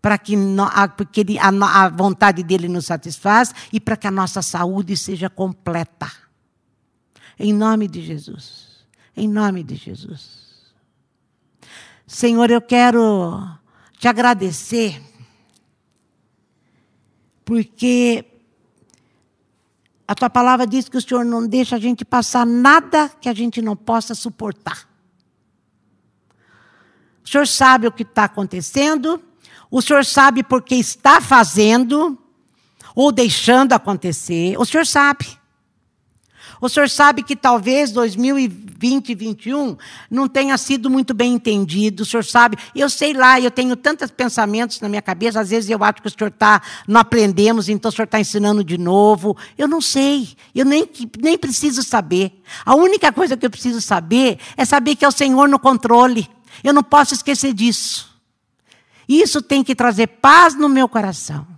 Para 0.00 0.16
que 0.16 0.36
a 1.38 1.88
vontade 1.90 2.42
dele 2.42 2.68
nos 2.68 2.86
satisfaz 2.86 3.54
e 3.70 3.78
para 3.78 3.96
que 3.96 4.06
a 4.06 4.10
nossa 4.10 4.40
saúde 4.40 4.96
seja 4.96 5.28
completa. 5.28 6.27
Em 7.38 7.52
nome 7.52 7.86
de 7.86 8.02
Jesus. 8.02 8.86
Em 9.16 9.28
nome 9.28 9.62
de 9.62 9.76
Jesus. 9.76 10.48
Senhor, 12.06 12.50
eu 12.50 12.60
quero 12.60 13.46
te 13.98 14.08
agradecer, 14.08 15.02
porque 17.44 18.24
a 20.06 20.14
tua 20.14 20.30
palavra 20.30 20.66
diz 20.66 20.88
que 20.88 20.96
o 20.96 21.02
Senhor 21.02 21.24
não 21.24 21.46
deixa 21.46 21.76
a 21.76 21.78
gente 21.78 22.04
passar 22.04 22.46
nada 22.46 23.10
que 23.20 23.28
a 23.28 23.34
gente 23.34 23.60
não 23.60 23.76
possa 23.76 24.14
suportar. 24.14 24.88
O 27.22 27.28
Senhor 27.28 27.46
sabe 27.46 27.86
o 27.86 27.92
que 27.92 28.04
está 28.04 28.24
acontecendo, 28.24 29.22
o 29.70 29.82
Senhor 29.82 30.02
sabe 30.04 30.42
porque 30.42 30.76
está 30.76 31.20
fazendo 31.20 32.18
ou 32.94 33.12
deixando 33.12 33.74
acontecer, 33.74 34.58
o 34.58 34.64
Senhor 34.64 34.86
sabe. 34.86 35.38
O 36.60 36.68
senhor 36.68 36.88
sabe 36.88 37.22
que 37.22 37.36
talvez 37.36 37.92
2020 37.92 38.68
e 39.10 39.14
2021 39.18 39.76
não 40.10 40.28
tenha 40.28 40.56
sido 40.56 40.88
muito 40.88 41.12
bem 41.12 41.34
entendido. 41.34 42.02
O 42.02 42.06
senhor 42.06 42.24
sabe, 42.24 42.56
eu 42.74 42.88
sei 42.88 43.12
lá, 43.12 43.40
eu 43.40 43.50
tenho 43.50 43.74
tantos 43.76 44.10
pensamentos 44.10 44.80
na 44.80 44.88
minha 44.88 45.02
cabeça. 45.02 45.40
Às 45.40 45.50
vezes 45.50 45.68
eu 45.68 45.82
acho 45.82 46.00
que 46.00 46.06
o 46.06 46.10
senhor 46.10 46.28
está, 46.28 46.62
não 46.86 47.00
aprendemos, 47.00 47.68
então 47.68 47.88
o 47.88 47.92
senhor 47.92 48.04
está 48.04 48.20
ensinando 48.20 48.62
de 48.62 48.78
novo. 48.78 49.36
Eu 49.56 49.66
não 49.66 49.80
sei, 49.80 50.36
eu 50.54 50.64
nem, 50.64 50.88
nem 51.20 51.36
preciso 51.36 51.82
saber. 51.82 52.40
A 52.64 52.74
única 52.74 53.12
coisa 53.12 53.36
que 53.36 53.44
eu 53.44 53.50
preciso 53.50 53.80
saber 53.80 54.38
é 54.56 54.64
saber 54.64 54.94
que 54.94 55.04
é 55.04 55.08
o 55.08 55.12
Senhor 55.12 55.48
no 55.48 55.58
controle. 55.58 56.28
Eu 56.62 56.72
não 56.72 56.82
posso 56.82 57.14
esquecer 57.14 57.52
disso. 57.52 58.08
Isso 59.08 59.42
tem 59.42 59.64
que 59.64 59.74
trazer 59.74 60.06
paz 60.06 60.54
no 60.54 60.68
meu 60.68 60.88
coração. 60.88 61.57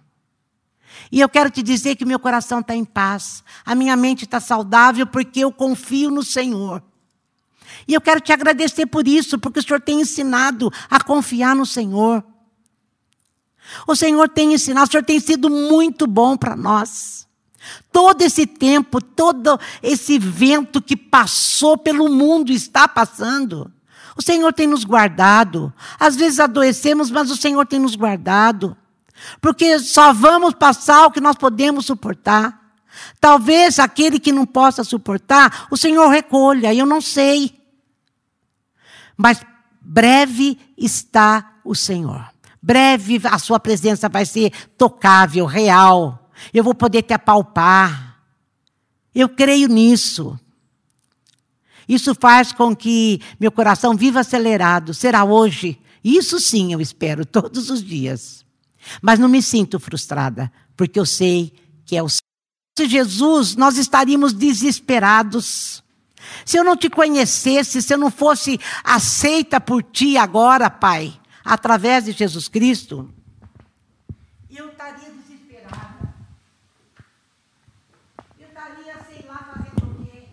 E 1.11 1.21
eu 1.21 1.29
quero 1.29 1.51
te 1.51 1.63
dizer 1.63 1.97
que 1.97 2.05
meu 2.05 2.19
coração 2.19 2.61
está 2.61 2.75
em 2.75 2.85
paz, 2.85 3.43
a 3.65 3.75
minha 3.75 3.97
mente 3.97 4.25
está 4.25 4.39
saudável 4.39 5.07
porque 5.07 5.41
eu 5.41 5.51
confio 5.51 6.11
no 6.11 6.23
Senhor. 6.23 6.83
E 7.87 7.95
eu 7.95 8.01
quero 8.01 8.21
te 8.21 8.33
agradecer 8.33 8.87
por 8.87 9.09
isso, 9.09 9.39
porque 9.39 9.59
o 9.59 9.63
Senhor 9.63 9.81
tem 9.81 10.01
ensinado 10.01 10.73
a 10.89 11.03
confiar 11.03 11.57
no 11.57 11.67
Senhor. 11.67 12.25
O 13.87 13.95
Senhor 13.95 14.29
tem 14.29 14.55
ensinado, 14.55 14.89
o 14.89 14.91
Senhor 14.91 15.05
tem 15.05 15.21
sido 15.21 15.51
muito 15.51 16.07
bom 16.07 16.37
para 16.37 16.57
nós. 16.57 17.27
Todo 17.93 18.23
esse 18.23 18.47
tempo, 18.47 19.01
todo 19.03 19.59
esse 19.83 20.19
vento 20.19 20.81
que 20.81 20.97
passou 20.97 21.77
pelo 21.77 22.09
mundo 22.09 22.53
está 22.53 22.89
passando. 22.89 23.71
O 24.17 24.23
Senhor 24.23 24.53
tem 24.53 24.67
nos 24.67 24.85
guardado. 24.85 25.73
Às 25.99 26.17
vezes 26.17 26.41
adoecemos, 26.41 27.11
mas 27.11 27.31
o 27.31 27.37
Senhor 27.37 27.67
tem 27.67 27.79
nos 27.79 27.95
guardado. 27.95 28.77
Porque 29.41 29.79
só 29.79 30.13
vamos 30.13 30.55
passar 30.55 31.07
o 31.07 31.11
que 31.11 31.21
nós 31.21 31.37
podemos 31.37 31.87
suportar. 31.87 32.59
Talvez 33.21 33.79
aquele 33.79 34.19
que 34.19 34.33
não 34.33 34.47
possa 34.47 34.83
suportar, 34.85 35.67
o 35.71 35.77
Senhor 35.77 36.09
recolha, 36.09 36.75
eu 36.75 36.87
não 36.87 37.01
sei. 37.01 37.59
Mas 39.17 39.41
breve 39.81 40.59
está 40.77 41.59
o 41.65 41.75
Senhor. 41.75 42.29
Breve 42.63 43.21
a 43.25 43.39
sua 43.39 43.59
presença 43.59 44.09
vai 44.09 44.27
ser 44.27 44.53
tocável, 44.77 45.47
real. 45.47 46.31
Eu 46.53 46.65
vou 46.65 46.75
poder 46.75 47.03
te 47.03 47.13
apalpar. 47.13 48.19
Eu 49.15 49.29
creio 49.29 49.69
nisso. 49.69 50.39
Isso 51.89 52.15
faz 52.15 52.53
com 52.53 52.75
que 52.75 53.21
meu 53.39 53.51
coração 53.51 53.97
viva 53.97 54.21
acelerado. 54.21 54.95
Será 54.95 55.25
hoje? 55.25 55.79
Isso 56.05 56.39
sim 56.39 56.73
eu 56.73 56.81
espero 56.81 57.27
todos 57.27 57.69
os 57.69 57.83
dias. 57.83 58.45
Mas 59.01 59.19
não 59.19 59.29
me 59.29 59.43
sinto 59.43 59.79
frustrada, 59.79 60.51
porque 60.77 60.99
eu 60.99 61.07
sei 61.07 61.53
que 61.85 61.97
é 61.97 62.03
o 62.03 62.09
Se 62.09 62.23
Jesus, 62.87 63.57
nós 63.57 63.77
estaríamos 63.77 64.33
desesperados. 64.33 65.83
Se 66.45 66.57
eu 66.57 66.65
não 66.65 66.77
te 66.77 66.89
conhecesse, 66.89 67.83
se 67.83 67.93
eu 67.93 67.99
não 67.99 68.11
fosse 68.11 68.59
aceita 68.85 69.61
por 69.61 69.83
ti 69.83 70.17
agora, 70.17 70.71
Pai, 70.71 71.19
através 71.45 72.05
de 72.05 72.13
Jesus 72.13 72.49
Cristo, 72.49 73.13
eu 74.49 74.69
estaria 74.69 75.11
desesperada. 75.11 76.15
Eu 78.39 78.49
estaria, 78.49 78.97
sei 79.09 79.27
lá, 79.27 79.39
fazendo 79.55 79.91
o 79.91 80.05
quê? 80.05 80.29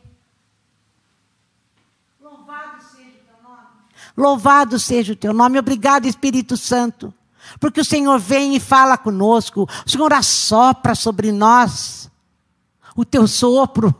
Louvado 2.21 2.83
seja 2.83 3.09
o 3.09 3.25
teu 3.25 3.43
nome. 3.43 3.67
Louvado 4.15 4.79
seja 4.79 5.13
o 5.13 5.15
teu 5.15 5.33
nome. 5.33 5.59
Obrigado, 5.59 6.05
Espírito 6.07 6.57
Santo. 6.57 7.13
Porque 7.59 7.81
o 7.81 7.85
Senhor 7.85 8.19
vem 8.19 8.55
e 8.55 8.59
fala 8.59 8.97
conosco, 8.97 9.67
o 9.85 9.89
Senhor 9.89 10.11
assopra 10.13 10.93
sobre 10.95 11.31
nós 11.31 12.09
o 12.95 13.05
teu 13.05 13.27
sopro. 13.27 13.95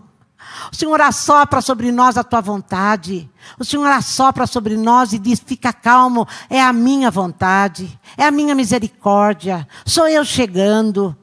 O 0.72 0.76
Senhor 0.76 1.00
assopra 1.00 1.62
sobre 1.62 1.92
nós 1.92 2.18
a 2.18 2.24
tua 2.24 2.42
vontade. 2.42 3.30
O 3.60 3.64
Senhor 3.64 3.88
assopra 3.88 4.48
sobre 4.48 4.76
nós 4.76 5.14
e 5.14 5.20
diz: 5.20 5.40
fica 5.40 5.72
calmo, 5.72 6.28
é 6.50 6.62
a 6.62 6.74
minha 6.74 7.12
vontade, 7.12 8.00
é 8.18 8.26
a 8.26 8.32
minha 8.32 8.56
misericórdia, 8.56 9.68
sou 9.86 10.08
eu 10.08 10.26
chegando. 10.26 11.16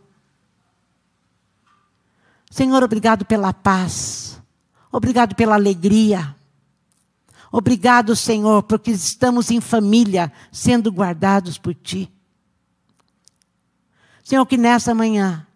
Senhor, 2.51 2.83
obrigado 2.85 3.25
pela 3.25 3.53
paz, 3.53 4.41
obrigado 4.93 5.35
pela 5.35 5.57
alegria. 5.57 6.35
Obrigado, 7.51 8.17
Senhor, 8.17 8.65
porque 8.65 8.91
estamos 8.91 9.49
em 9.49 9.61
família, 9.61 10.33
sendo 10.51 10.91
guardados 10.91 11.57
por 11.57 11.73
Ti. 11.73 12.13
Senhor, 14.25 14.47
que 14.47 14.57
nessa 14.57 14.95
manhã, 14.95 15.47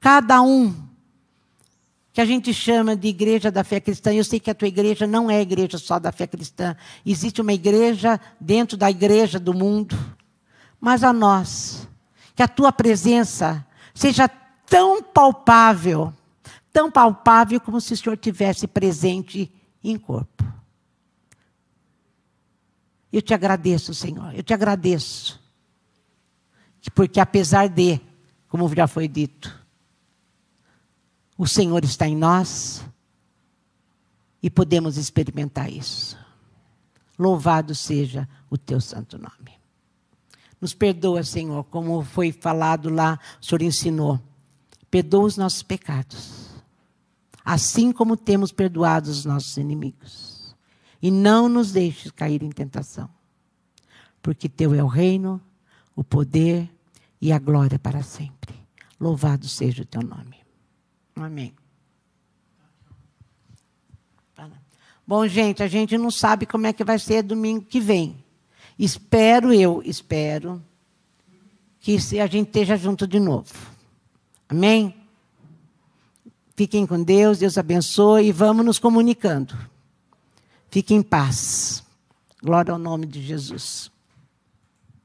cada 0.00 0.42
um 0.42 0.74
que 2.12 2.20
a 2.20 2.24
gente 2.24 2.52
chama 2.52 2.96
de 2.96 3.06
igreja 3.06 3.48
da 3.48 3.62
fé 3.62 3.78
cristã, 3.78 4.12
eu 4.12 4.24
sei 4.24 4.40
que 4.40 4.50
a 4.50 4.54
tua 4.54 4.66
igreja 4.66 5.06
não 5.06 5.30
é 5.30 5.36
a 5.36 5.40
igreja 5.40 5.78
só 5.78 6.00
da 6.00 6.10
fé 6.10 6.26
cristã, 6.26 6.76
existe 7.06 7.40
uma 7.40 7.52
igreja 7.52 8.20
dentro 8.40 8.76
da 8.76 8.90
igreja 8.90 9.38
do 9.38 9.54
mundo, 9.54 9.96
mas 10.80 11.04
a 11.04 11.12
nós, 11.12 11.86
que 12.34 12.42
a 12.42 12.48
tua 12.48 12.72
presença 12.72 13.64
seja 13.94 14.28
tão 14.66 15.00
palpável, 15.00 16.12
tão 16.72 16.90
palpável 16.90 17.60
como 17.60 17.80
se 17.80 17.92
o 17.92 17.96
Senhor 17.96 18.16
tivesse 18.16 18.66
presente 18.66 19.48
em 19.82 19.96
corpo. 19.96 20.44
Eu 23.12 23.22
te 23.22 23.32
agradeço, 23.32 23.94
Senhor, 23.94 24.34
eu 24.34 24.42
te 24.42 24.52
agradeço, 24.52 25.40
porque 26.96 27.20
apesar 27.20 27.68
de 27.68 28.07
como 28.48 28.72
já 28.74 28.86
foi 28.86 29.06
dito. 29.06 29.54
O 31.36 31.46
Senhor 31.46 31.84
está 31.84 32.08
em 32.08 32.16
nós 32.16 32.84
e 34.42 34.50
podemos 34.50 34.96
experimentar 34.96 35.70
isso. 35.70 36.18
Louvado 37.18 37.74
seja 37.74 38.28
o 38.48 38.56
teu 38.56 38.80
santo 38.80 39.18
nome. 39.18 39.58
Nos 40.60 40.74
perdoa, 40.74 41.22
Senhor, 41.22 41.64
como 41.64 42.02
foi 42.02 42.32
falado 42.32 42.90
lá, 42.90 43.18
o 43.40 43.44
Senhor 43.44 43.62
ensinou. 43.62 44.20
Perdoa 44.90 45.24
os 45.24 45.36
nossos 45.36 45.62
pecados, 45.62 46.48
assim 47.44 47.92
como 47.92 48.16
temos 48.16 48.50
perdoado 48.50 49.10
os 49.10 49.24
nossos 49.24 49.56
inimigos. 49.58 50.56
E 51.00 51.10
não 51.10 51.48
nos 51.48 51.72
deixes 51.72 52.10
cair 52.10 52.42
em 52.42 52.50
tentação, 52.50 53.08
porque 54.22 54.48
teu 54.48 54.74
é 54.74 54.82
o 54.82 54.86
reino, 54.86 55.40
o 55.94 56.02
poder 56.02 56.68
e 57.20 57.32
a 57.32 57.38
glória 57.38 57.78
para 57.78 58.02
sempre. 58.02 58.54
Louvado 59.00 59.48
seja 59.48 59.82
o 59.82 59.86
teu 59.86 60.02
nome. 60.02 60.36
Amém. 61.16 61.54
Bom, 65.06 65.26
gente, 65.26 65.62
a 65.62 65.66
gente 65.66 65.96
não 65.96 66.10
sabe 66.10 66.44
como 66.44 66.66
é 66.66 66.72
que 66.72 66.84
vai 66.84 66.98
ser 66.98 67.22
domingo 67.22 67.64
que 67.64 67.80
vem. 67.80 68.22
Espero 68.78 69.54
eu, 69.54 69.82
espero 69.82 70.62
que 71.80 71.96
a 72.20 72.26
gente 72.26 72.48
esteja 72.48 72.76
junto 72.76 73.06
de 73.06 73.18
novo. 73.18 73.54
Amém? 74.46 74.94
Fiquem 76.54 76.86
com 76.86 77.02
Deus, 77.02 77.38
Deus 77.38 77.56
abençoe 77.56 78.26
e 78.26 78.32
vamos 78.32 78.66
nos 78.66 78.78
comunicando. 78.78 79.56
Fiquem 80.70 80.98
em 80.98 81.02
paz. 81.02 81.82
Glória 82.42 82.72
ao 82.72 82.78
nome 82.78 83.06
de 83.06 83.22
Jesus. 83.22 83.90